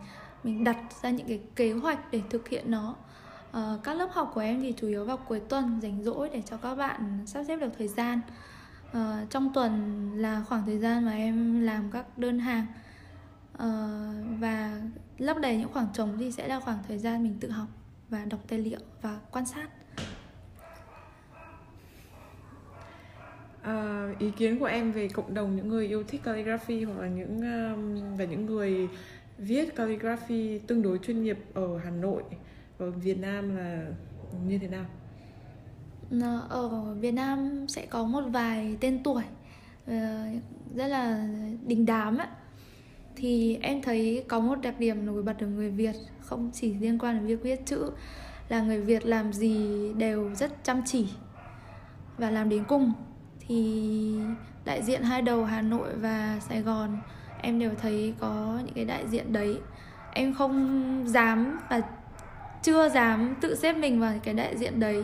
mình 0.43 0.63
đặt 0.63 0.77
ra 1.01 1.09
những 1.09 1.27
cái 1.27 1.39
kế 1.55 1.73
hoạch 1.73 2.11
để 2.11 2.21
thực 2.29 2.49
hiện 2.49 2.71
nó. 2.71 2.95
À, 3.51 3.73
các 3.83 3.93
lớp 3.93 4.09
học 4.11 4.31
của 4.33 4.41
em 4.41 4.61
thì 4.61 4.73
chủ 4.77 4.87
yếu 4.87 5.05
vào 5.05 5.17
cuối 5.17 5.39
tuần 5.39 5.79
rảnh 5.81 6.03
rỗi 6.03 6.29
để 6.33 6.41
cho 6.41 6.57
các 6.57 6.75
bạn 6.75 7.19
sắp 7.25 7.43
xếp 7.43 7.57
được 7.57 7.71
thời 7.77 7.87
gian. 7.87 8.21
À, 8.93 9.25
trong 9.29 9.53
tuần 9.53 10.11
là 10.15 10.43
khoảng 10.49 10.65
thời 10.65 10.77
gian 10.77 11.05
mà 11.05 11.11
em 11.11 11.61
làm 11.61 11.91
các 11.91 12.17
đơn 12.17 12.39
hàng. 12.39 12.65
À, 13.57 13.67
và 14.39 14.81
lấp 15.17 15.37
đầy 15.37 15.57
những 15.57 15.73
khoảng 15.73 15.87
trống 15.93 16.17
thì 16.19 16.31
sẽ 16.31 16.47
là 16.47 16.59
khoảng 16.59 16.77
thời 16.87 16.97
gian 16.97 17.23
mình 17.23 17.37
tự 17.39 17.49
học 17.49 17.67
và 18.09 18.25
đọc 18.29 18.39
tài 18.47 18.59
liệu 18.59 18.79
và 19.01 19.19
quan 19.31 19.45
sát 19.45 19.69
uh, 23.61 24.19
ý 24.19 24.31
kiến 24.31 24.59
của 24.59 24.65
em 24.65 24.91
về 24.91 25.07
cộng 25.07 25.33
đồng 25.33 25.55
những 25.55 25.67
người 25.67 25.87
yêu 25.87 26.03
thích 26.03 26.21
calligraphy 26.23 26.83
hoặc 26.83 27.01
là 27.01 27.07
những 27.07 27.41
um, 27.41 28.17
và 28.17 28.25
những 28.25 28.45
người 28.45 28.89
viết 29.37 29.75
calligraphy 29.75 30.59
tương 30.59 30.81
đối 30.81 30.97
chuyên 30.97 31.23
nghiệp 31.23 31.39
ở 31.53 31.77
Hà 31.77 31.89
Nội 31.89 32.23
ở 32.77 32.91
Việt 32.91 33.19
Nam 33.19 33.57
là 33.57 33.87
như 34.47 34.59
thế 34.59 34.67
nào? 34.67 34.85
Ở 36.49 36.93
Việt 36.99 37.11
Nam 37.11 37.65
sẽ 37.67 37.85
có 37.85 38.03
một 38.03 38.23
vài 38.31 38.77
tên 38.79 39.03
tuổi 39.03 39.23
uh, 39.83 39.95
rất 40.75 40.87
là 40.87 41.27
đình 41.65 41.85
đám 41.85 42.17
ấy 42.17 42.27
thì 43.19 43.57
em 43.61 43.81
thấy 43.81 44.23
có 44.27 44.39
một 44.39 44.55
đặc 44.61 44.79
điểm 44.79 45.05
nổi 45.05 45.23
bật 45.23 45.39
ở 45.39 45.47
người 45.47 45.69
Việt, 45.69 45.95
không 46.19 46.51
chỉ 46.53 46.73
liên 46.73 46.99
quan 46.99 47.17
đến 47.17 47.27
việc 47.27 47.43
viết 47.43 47.65
chữ, 47.65 47.91
là 48.49 48.61
người 48.61 48.81
Việt 48.81 49.05
làm 49.05 49.33
gì 49.33 49.93
đều 49.93 50.35
rất 50.35 50.63
chăm 50.63 50.81
chỉ 50.85 51.07
và 52.17 52.31
làm 52.31 52.49
đến 52.49 52.63
cùng. 52.67 52.93
Thì 53.47 54.19
đại 54.65 54.83
diện 54.83 55.03
hai 55.03 55.21
đầu 55.21 55.45
Hà 55.45 55.61
Nội 55.61 55.89
và 55.95 56.39
Sài 56.49 56.61
Gòn, 56.61 56.97
em 57.41 57.59
đều 57.59 57.71
thấy 57.81 58.13
có 58.19 58.59
những 58.65 58.73
cái 58.73 58.85
đại 58.85 59.07
diện 59.07 59.33
đấy. 59.33 59.57
Em 60.13 60.33
không 60.33 61.03
dám 61.07 61.59
và 61.69 61.81
chưa 62.63 62.89
dám 62.89 63.35
tự 63.41 63.55
xếp 63.55 63.73
mình 63.73 63.99
vào 63.99 64.13
cái 64.23 64.33
đại 64.33 64.57
diện 64.57 64.79
đấy 64.79 65.03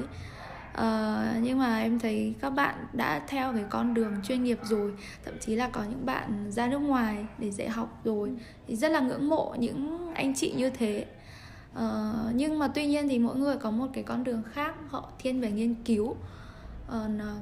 uh, 0.75 1.43
nhưng 1.43 1.59
mà 1.59 1.79
em 1.79 1.99
thấy 1.99 2.33
các 2.41 2.49
bạn 2.49 2.75
đã 2.93 3.21
theo 3.27 3.53
cái 3.53 3.63
con 3.69 3.93
đường 3.93 4.13
chuyên 4.23 4.43
nghiệp 4.43 4.59
rồi 4.63 4.93
thậm 5.25 5.33
chí 5.39 5.55
là 5.55 5.69
có 5.69 5.83
những 5.83 6.05
bạn 6.05 6.51
ra 6.51 6.67
nước 6.67 6.79
ngoài 6.79 7.25
để 7.37 7.51
dạy 7.51 7.69
học 7.69 8.01
rồi 8.03 8.31
thì 8.67 8.75
rất 8.75 8.91
là 8.91 8.99
ngưỡng 8.99 9.29
mộ 9.29 9.55
những 9.59 10.13
anh 10.13 10.33
chị 10.35 10.53
như 10.57 10.69
thế. 10.69 11.05
Uh, 11.73 11.81
nhưng 12.35 12.59
mà 12.59 12.67
tuy 12.67 12.85
nhiên 12.85 13.09
thì 13.09 13.19
mỗi 13.19 13.35
người 13.35 13.57
có 13.57 13.71
một 13.71 13.87
cái 13.93 14.03
con 14.03 14.23
đường 14.23 14.43
khác 14.51 14.75
họ 14.89 15.11
thiên 15.19 15.41
về 15.41 15.51
nghiên 15.51 15.73
cứu. 15.73 16.05
Uh, 16.07 17.09
nó, 17.09 17.33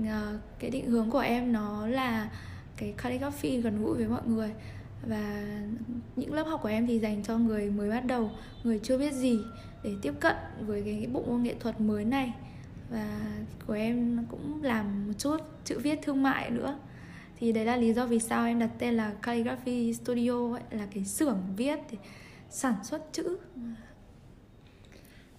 uh, 0.00 0.40
cái 0.58 0.70
định 0.70 0.90
hướng 0.90 1.10
của 1.10 1.18
em 1.18 1.52
nó 1.52 1.86
là 1.86 2.30
cái 2.76 2.94
calligraphy 2.96 3.60
gần 3.60 3.84
gũi 3.84 3.96
với 3.96 4.08
mọi 4.08 4.22
người. 4.26 4.50
Và 5.06 5.42
những 6.16 6.34
lớp 6.34 6.44
học 6.44 6.60
của 6.62 6.68
em 6.68 6.86
thì 6.86 6.98
dành 6.98 7.22
cho 7.22 7.38
người 7.38 7.70
mới 7.70 7.90
bắt 7.90 8.04
đầu 8.06 8.30
người 8.64 8.80
chưa 8.82 8.98
biết 8.98 9.12
gì 9.12 9.38
để 9.84 9.90
tiếp 10.02 10.14
cận 10.20 10.36
với 10.60 10.82
cái 10.82 11.06
bộ 11.12 11.22
môn 11.26 11.42
nghệ 11.42 11.54
thuật 11.60 11.80
mới 11.80 12.04
này 12.04 12.32
và 12.90 13.06
của 13.66 13.72
em 13.72 14.26
cũng 14.30 14.62
làm 14.62 15.06
một 15.06 15.12
chút 15.18 15.36
chữ 15.64 15.78
viết 15.78 15.98
thương 16.02 16.22
mại 16.22 16.50
nữa. 16.50 16.78
Thì 17.36 17.52
đấy 17.52 17.64
là 17.64 17.76
lý 17.76 17.92
do 17.92 18.06
vì 18.06 18.18
sao 18.18 18.46
em 18.46 18.58
đặt 18.58 18.70
tên 18.78 18.94
là 18.94 19.12
calligraphy 19.22 19.94
studio 19.94 20.52
ấy, 20.52 20.62
là 20.70 20.86
cái 20.94 21.04
xưởng 21.04 21.38
viết 21.56 21.78
để 21.90 21.98
sản 22.50 22.74
xuất 22.84 23.12
chữ. 23.12 23.38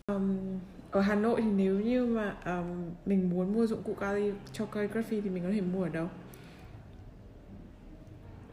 Um, 0.08 0.38
ở 0.92 1.02
Hà 1.02 1.16
Nội 1.16 1.42
thì 1.42 1.52
nếu 1.52 1.80
như 1.80 2.06
mà 2.06 2.36
um, 2.46 2.92
mình 3.06 3.30
muốn 3.30 3.54
mua 3.54 3.68
dụng 3.68 3.84
cụ 3.84 3.94
cali 3.94 4.32
cho 4.54 4.66
calligraphy 4.66 5.22
thì 5.22 5.30
mình 5.30 5.44
có 5.44 5.50
thể 5.52 5.62
mua 5.62 5.84
ở 5.84 5.90
đâu? 5.90 6.10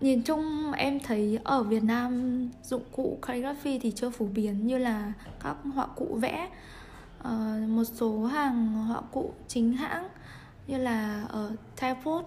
Nhìn 0.01 0.23
chung 0.23 0.73
em 0.73 1.01
thấy 1.01 1.39
ở 1.45 1.63
Việt 1.63 1.83
Nam 1.85 2.43
dụng 2.63 2.83
cụ 2.93 3.19
calligraphy 3.27 3.79
thì 3.79 3.91
chưa 3.91 4.11
phổ 4.11 4.27
biến 4.27 4.67
như 4.67 4.79
là 4.79 5.13
các 5.43 5.57
họa 5.75 5.87
cụ 5.87 6.19
vẽ 6.21 6.49
uh, 7.29 7.69
một 7.69 7.85
số 7.85 8.25
hàng 8.25 8.73
họ 8.73 9.05
cụ 9.13 9.33
chính 9.49 9.73
hãng 9.73 10.09
như 10.67 10.79
là 10.79 11.27
ờ, 11.29 11.49
ở 11.49 11.57
Typepot 11.81 12.25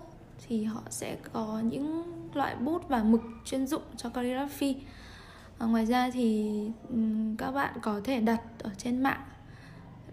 thì 0.48 0.64
họ 0.64 0.82
sẽ 0.90 1.18
có 1.34 1.62
những 1.64 2.04
loại 2.34 2.56
bút 2.56 2.90
và 2.90 3.04
mực 3.04 3.22
chuyên 3.46 3.68
dụng 3.68 3.82
cho 3.98 4.10
calligraphy 4.10 4.76
à, 5.58 5.66
ngoài 5.68 5.86
ra 5.86 6.10
thì 6.14 6.52
um, 6.90 7.36
các 7.36 7.52
bạn 7.52 7.74
có 7.82 8.02
thể 8.04 8.20
đặt 8.20 8.42
ở 8.60 8.70
trên 8.78 9.04
mạng 9.04 9.22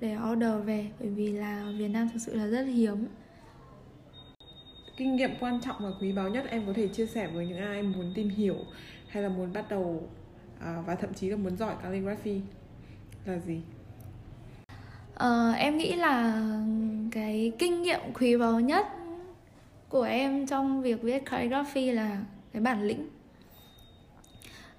để 0.01 0.17
order 0.33 0.65
về 0.65 0.91
bởi 1.01 1.09
vì 1.09 1.33
là 1.33 1.73
Việt 1.79 1.89
Nam 1.89 2.09
thực 2.13 2.19
sự 2.19 2.35
là 2.35 2.47
rất 2.47 2.63
hiếm 2.63 3.07
kinh 4.97 5.17
nghiệm 5.17 5.31
quan 5.41 5.61
trọng 5.61 5.77
và 5.81 5.91
quý 6.01 6.13
báu 6.13 6.29
nhất 6.29 6.45
em 6.49 6.67
có 6.67 6.73
thể 6.73 6.89
chia 6.89 7.07
sẻ 7.07 7.27
với 7.27 7.47
những 7.47 7.59
ai 7.59 7.83
muốn 7.83 8.13
tìm 8.15 8.29
hiểu 8.29 8.57
hay 9.09 9.23
là 9.23 9.29
muốn 9.29 9.53
bắt 9.53 9.65
đầu 9.69 10.09
à, 10.61 10.83
và 10.87 10.95
thậm 10.95 11.15
chí 11.15 11.31
là 11.31 11.37
muốn 11.37 11.57
giỏi 11.57 11.75
calligraphy 11.83 12.41
là 13.25 13.39
gì? 13.39 13.61
Uh, 15.25 15.57
em 15.57 15.79
nghĩ 15.79 15.95
là 15.95 16.43
cái 17.11 17.53
kinh 17.59 17.83
nghiệm 17.83 18.01
quý 18.15 18.37
báu 18.37 18.61
nhất 18.61 18.87
của 19.89 20.03
em 20.03 20.47
trong 20.47 20.83
việc 20.83 21.03
viết 21.03 21.25
calligraphy 21.25 21.91
là 21.91 22.19
cái 22.53 22.63
bản 22.63 22.83
lĩnh. 22.83 23.09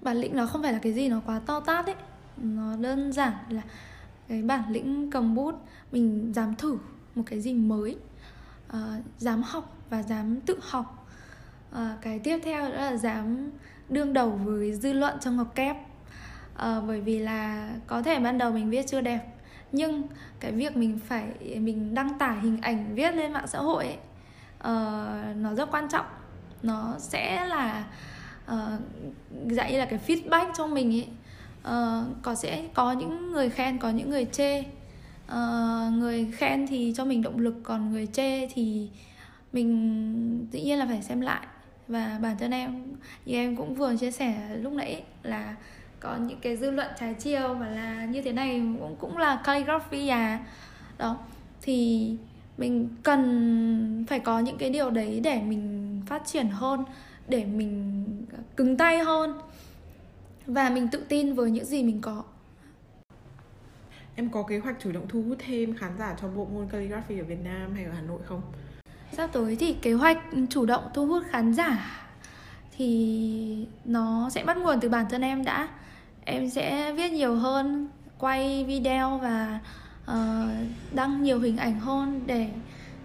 Bản 0.00 0.16
lĩnh 0.16 0.36
nó 0.36 0.46
không 0.46 0.62
phải 0.62 0.72
là 0.72 0.78
cái 0.78 0.92
gì 0.92 1.08
nó 1.08 1.20
quá 1.26 1.40
to 1.46 1.60
tát 1.60 1.86
ấy. 1.86 1.94
Nó 2.36 2.76
đơn 2.76 3.12
giản 3.12 3.32
là 3.48 3.62
cái 4.28 4.42
bản 4.42 4.62
lĩnh 4.70 5.10
cầm 5.10 5.34
bút 5.34 5.54
mình 5.92 6.32
dám 6.34 6.54
thử 6.54 6.78
một 7.14 7.22
cái 7.26 7.40
gì 7.40 7.54
mới 7.54 7.96
uh, 8.68 8.76
dám 9.18 9.42
học 9.42 9.76
và 9.90 10.02
dám 10.02 10.40
tự 10.40 10.58
học. 10.62 11.08
Uh, 11.72 11.78
cái 12.00 12.18
tiếp 12.18 12.38
theo 12.42 12.62
đó 12.62 12.76
là 12.76 12.96
dám 12.96 13.50
đương 13.88 14.12
đầu 14.12 14.30
với 14.30 14.74
dư 14.74 14.92
luận 14.92 15.14
trong 15.20 15.36
ngọc 15.36 15.54
kép. 15.54 15.76
Uh, 16.54 16.84
bởi 16.86 17.00
vì 17.00 17.18
là 17.18 17.70
có 17.86 18.02
thể 18.02 18.18
ban 18.18 18.38
đầu 18.38 18.52
mình 18.52 18.70
viết 18.70 18.86
chưa 18.86 19.00
đẹp 19.00 19.39
nhưng 19.72 20.02
cái 20.40 20.52
việc 20.52 20.76
mình 20.76 20.98
phải 21.06 21.28
mình 21.60 21.94
đăng 21.94 22.18
tải 22.18 22.40
hình 22.40 22.58
ảnh 22.60 22.94
viết 22.94 23.14
lên 23.14 23.32
mạng 23.32 23.46
xã 23.46 23.58
hội 23.58 23.84
ấy, 23.84 23.96
uh, 24.58 25.36
nó 25.36 25.54
rất 25.54 25.70
quan 25.70 25.88
trọng. 25.88 26.06
Nó 26.62 26.94
sẽ 26.98 27.46
là 27.46 27.84
uh, 28.52 28.80
dạng 29.50 29.72
như 29.72 29.78
là 29.78 29.84
cái 29.84 29.98
feedback 30.06 30.52
cho 30.56 30.66
mình 30.66 30.94
ấy. 30.94 31.08
Uh, 31.60 32.22
có 32.22 32.34
sẽ 32.34 32.64
có 32.74 32.92
những 32.92 33.32
người 33.32 33.50
khen 33.50 33.78
có 33.78 33.90
những 33.90 34.10
người 34.10 34.24
chê. 34.24 34.60
Uh, 34.60 35.92
người 35.92 36.32
khen 36.32 36.66
thì 36.66 36.92
cho 36.96 37.04
mình 37.04 37.22
động 37.22 37.38
lực 37.38 37.54
còn 37.62 37.92
người 37.92 38.06
chê 38.06 38.46
thì 38.46 38.88
mình 39.52 40.48
tự 40.52 40.58
nhiên 40.58 40.78
là 40.78 40.86
phải 40.86 41.02
xem 41.02 41.20
lại. 41.20 41.46
Và 41.88 42.18
bản 42.22 42.36
thân 42.38 42.50
em 42.50 42.82
như 43.24 43.34
em 43.34 43.56
cũng 43.56 43.74
vừa 43.74 43.96
chia 43.96 44.10
sẻ 44.10 44.56
lúc 44.56 44.72
nãy 44.72 45.02
là 45.22 45.54
có 46.00 46.16
những 46.16 46.40
cái 46.40 46.56
dư 46.56 46.70
luận 46.70 46.88
trái 47.00 47.14
chiều 47.14 47.54
và 47.54 47.68
là 47.68 48.04
như 48.04 48.22
thế 48.22 48.32
này 48.32 48.62
cũng 48.80 48.96
cũng 48.96 49.16
là 49.16 49.40
calligraphy 49.44 50.08
à 50.08 50.40
đó 50.98 51.18
thì 51.62 52.16
mình 52.58 52.88
cần 53.02 54.04
phải 54.08 54.20
có 54.20 54.38
những 54.38 54.58
cái 54.58 54.70
điều 54.70 54.90
đấy 54.90 55.20
để 55.24 55.42
mình 55.42 56.02
phát 56.06 56.22
triển 56.26 56.48
hơn 56.48 56.84
để 57.28 57.44
mình 57.44 58.04
cứng 58.56 58.76
tay 58.76 58.98
hơn 58.98 59.40
và 60.46 60.70
mình 60.70 60.88
tự 60.88 61.04
tin 61.08 61.34
với 61.34 61.50
những 61.50 61.64
gì 61.64 61.82
mình 61.82 62.00
có 62.00 62.22
em 64.16 64.30
có 64.30 64.42
kế 64.42 64.58
hoạch 64.58 64.76
chủ 64.80 64.92
động 64.92 65.06
thu 65.08 65.22
hút 65.22 65.38
thêm 65.46 65.76
khán 65.76 65.92
giả 65.98 66.16
cho 66.20 66.28
bộ 66.28 66.44
môn 66.44 66.68
calligraphy 66.68 67.18
ở 67.18 67.24
Việt 67.24 67.44
Nam 67.44 67.74
hay 67.74 67.84
ở 67.84 67.92
Hà 67.92 68.00
Nội 68.00 68.20
không? 68.24 68.42
Sắp 69.12 69.30
tới 69.32 69.56
thì 69.60 69.76
kế 69.82 69.92
hoạch 69.92 70.18
chủ 70.50 70.66
động 70.66 70.84
thu 70.94 71.06
hút 71.06 71.24
khán 71.30 71.54
giả 71.54 72.00
thì 72.76 73.66
nó 73.84 74.30
sẽ 74.30 74.44
bắt 74.44 74.56
nguồn 74.56 74.80
từ 74.80 74.88
bản 74.88 75.06
thân 75.10 75.22
em 75.22 75.44
đã. 75.44 75.68
Em 76.24 76.50
sẽ 76.50 76.92
viết 76.92 77.12
nhiều 77.12 77.34
hơn, 77.34 77.88
quay 78.18 78.64
video 78.64 79.18
và 79.18 79.60
uh, 80.10 80.16
đăng 80.94 81.22
nhiều 81.22 81.40
hình 81.40 81.56
ảnh 81.56 81.80
hơn 81.80 82.20
để 82.26 82.48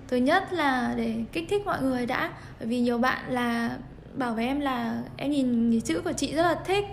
thứ 0.08 0.18
nhất 0.18 0.54
là 0.54 0.94
để 0.98 1.16
kích 1.32 1.46
thích 1.50 1.66
mọi 1.66 1.82
người 1.82 2.06
đã. 2.06 2.32
Bởi 2.60 2.68
vì 2.68 2.80
nhiều 2.80 2.98
bạn 2.98 3.32
là 3.34 3.78
bảo 4.16 4.34
với 4.34 4.46
em 4.46 4.60
là 4.60 5.04
em 5.18 5.32
nhìn 5.32 5.72
cái 5.72 5.82
chữ 5.82 6.02
của 6.02 6.14
chị 6.14 6.36
rất 6.36 6.44
là 6.44 6.56
thích. 6.66 6.86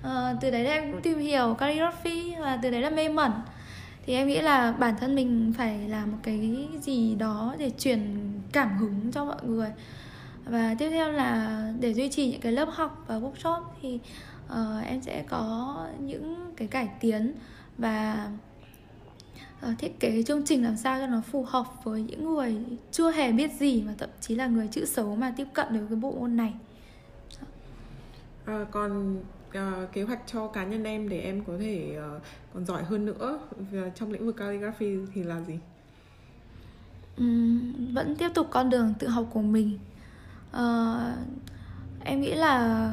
Uh, 0.00 0.40
từ 0.40 0.50
đấy 0.50 0.66
em 0.66 0.92
cũng 0.92 1.02
tìm 1.02 1.18
hiểu 1.18 1.54
calligraphy 1.54 2.34
và 2.40 2.58
từ 2.62 2.70
đấy 2.70 2.80
là 2.80 2.90
mê 2.90 3.08
mẩn. 3.08 3.32
Thì 4.06 4.14
em 4.14 4.28
nghĩ 4.28 4.40
là 4.40 4.72
bản 4.72 4.94
thân 5.00 5.14
mình 5.14 5.52
phải 5.58 5.88
làm 5.88 6.12
một 6.12 6.18
cái 6.22 6.68
gì 6.82 7.14
đó 7.14 7.54
để 7.58 7.70
truyền 7.78 8.00
cảm 8.52 8.78
hứng 8.78 9.12
cho 9.12 9.24
mọi 9.24 9.42
người. 9.42 9.68
Và 10.44 10.74
tiếp 10.78 10.90
theo 10.90 11.12
là 11.12 11.62
để 11.80 11.94
duy 11.94 12.08
trì 12.08 12.30
những 12.30 12.40
cái 12.40 12.52
lớp 12.52 12.68
học 12.72 13.04
và 13.06 13.18
workshop 13.18 13.62
thì 13.82 13.98
uh, 14.52 14.86
em 14.86 15.02
sẽ 15.02 15.24
có 15.28 15.86
những 16.00 16.52
cái 16.56 16.68
cải 16.68 16.88
tiến 17.00 17.34
và 17.78 18.30
uh, 19.66 19.78
thiết 19.78 20.00
kế 20.00 20.22
chương 20.22 20.44
trình 20.44 20.64
làm 20.64 20.76
sao 20.76 20.98
cho 20.98 21.06
nó 21.06 21.20
phù 21.20 21.44
hợp 21.48 21.66
với 21.84 22.02
những 22.02 22.34
người 22.34 22.56
chưa 22.92 23.10
hề 23.10 23.32
biết 23.32 23.52
gì 23.52 23.82
mà 23.82 23.94
thậm 23.98 24.10
chí 24.20 24.34
là 24.34 24.46
người 24.46 24.68
chữ 24.68 24.84
xấu 24.84 25.16
mà 25.16 25.34
tiếp 25.36 25.46
cận 25.52 25.66
được 25.72 25.86
cái 25.88 25.96
bộ 25.96 26.12
môn 26.12 26.36
này 26.36 26.54
à, 28.44 28.66
còn 28.70 29.16
uh, 29.48 29.92
kế 29.92 30.02
hoạch 30.02 30.20
cho 30.26 30.48
cá 30.48 30.64
nhân 30.64 30.84
em 30.84 31.08
để 31.08 31.20
em 31.20 31.44
có 31.44 31.52
thể 31.60 31.98
uh, 32.16 32.22
còn 32.54 32.66
giỏi 32.66 32.84
hơn 32.84 33.06
nữa 33.06 33.38
trong 33.94 34.12
lĩnh 34.12 34.26
vực 34.26 34.36
calligraphy 34.36 34.96
thì 35.14 35.22
là 35.22 35.40
gì? 35.40 35.58
Um, 37.18 37.94
vẫn 37.94 38.16
tiếp 38.16 38.28
tục 38.34 38.46
con 38.50 38.70
đường 38.70 38.94
tự 38.98 39.08
học 39.08 39.26
của 39.32 39.42
mình. 39.42 39.78
Uh, 40.56 40.60
em 42.04 42.20
nghĩ 42.20 42.34
là 42.34 42.90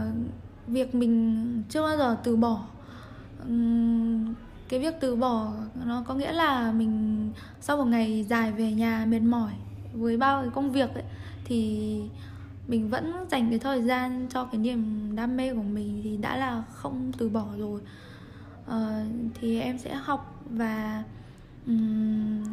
việc 0.68 0.96
mình 0.96 1.64
chưa 1.70 1.82
bao 1.82 1.98
giờ 1.98 2.18
từ 2.24 2.36
bỏ. 2.36 2.64
Cái 4.70 4.80
việc 4.80 4.96
từ 5.00 5.16
bỏ 5.16 5.54
nó 5.86 6.04
có 6.08 6.14
nghĩa 6.14 6.32
là 6.32 6.72
mình 6.72 7.32
sau 7.62 7.78
một 7.78 7.86
ngày 7.86 8.26
dài 8.30 8.52
về 8.52 8.72
nhà 8.72 9.06
mệt 9.10 9.20
mỏi 9.20 9.52
với 9.94 10.18
bao 10.18 10.42
cái 10.42 10.52
công 10.54 10.72
việc 10.72 10.94
ấy 10.94 11.04
thì 11.46 12.02
mình 12.68 12.90
vẫn 12.90 13.14
dành 13.32 13.50
cái 13.50 13.60
thời 13.60 13.82
gian 13.82 14.28
cho 14.30 14.46
cái 14.46 14.62
niềm 14.62 15.12
đam 15.16 15.38
mê 15.38 15.54
của 15.54 15.64
mình 15.64 16.02
thì 16.04 16.18
đã 16.18 16.38
là 16.38 16.64
không 16.74 17.12
từ 17.18 17.30
bỏ 17.30 17.46
rồi 17.58 17.82
uh, 18.66 19.32
thì 19.42 19.60
em 19.60 19.78
sẽ 19.78 19.96
học 19.96 20.44
và 20.50 21.04
um, 21.68 22.44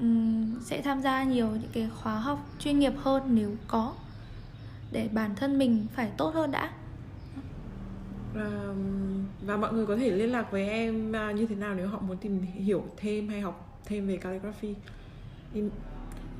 um, 0.00 0.60
sẽ 0.60 0.82
tham 0.82 1.02
gia 1.02 1.24
nhiều 1.24 1.48
những 1.48 1.70
cái 1.72 1.88
khóa 1.94 2.18
học 2.18 2.46
chuyên 2.58 2.78
nghiệp 2.78 2.92
hơn 3.02 3.22
nếu 3.26 3.50
có 3.68 3.92
để 4.92 5.08
bản 5.12 5.34
thân 5.36 5.58
mình 5.58 5.86
phải 5.94 6.10
tốt 6.16 6.34
hơn 6.34 6.50
đã 6.50 6.70
và, 8.34 8.74
và 9.46 9.56
mọi 9.56 9.72
người 9.72 9.86
có 9.86 9.96
thể 9.96 10.10
liên 10.10 10.32
lạc 10.32 10.50
với 10.50 10.68
em 10.68 11.12
à, 11.16 11.32
như 11.32 11.46
thế 11.46 11.54
nào 11.54 11.74
nếu 11.74 11.88
họ 11.88 11.98
muốn 11.98 12.16
tìm 12.16 12.42
hiểu 12.42 12.84
thêm 12.96 13.28
hay 13.28 13.40
học 13.40 13.80
thêm 13.84 14.06
về 14.06 14.16
calligraphy? 14.16 14.74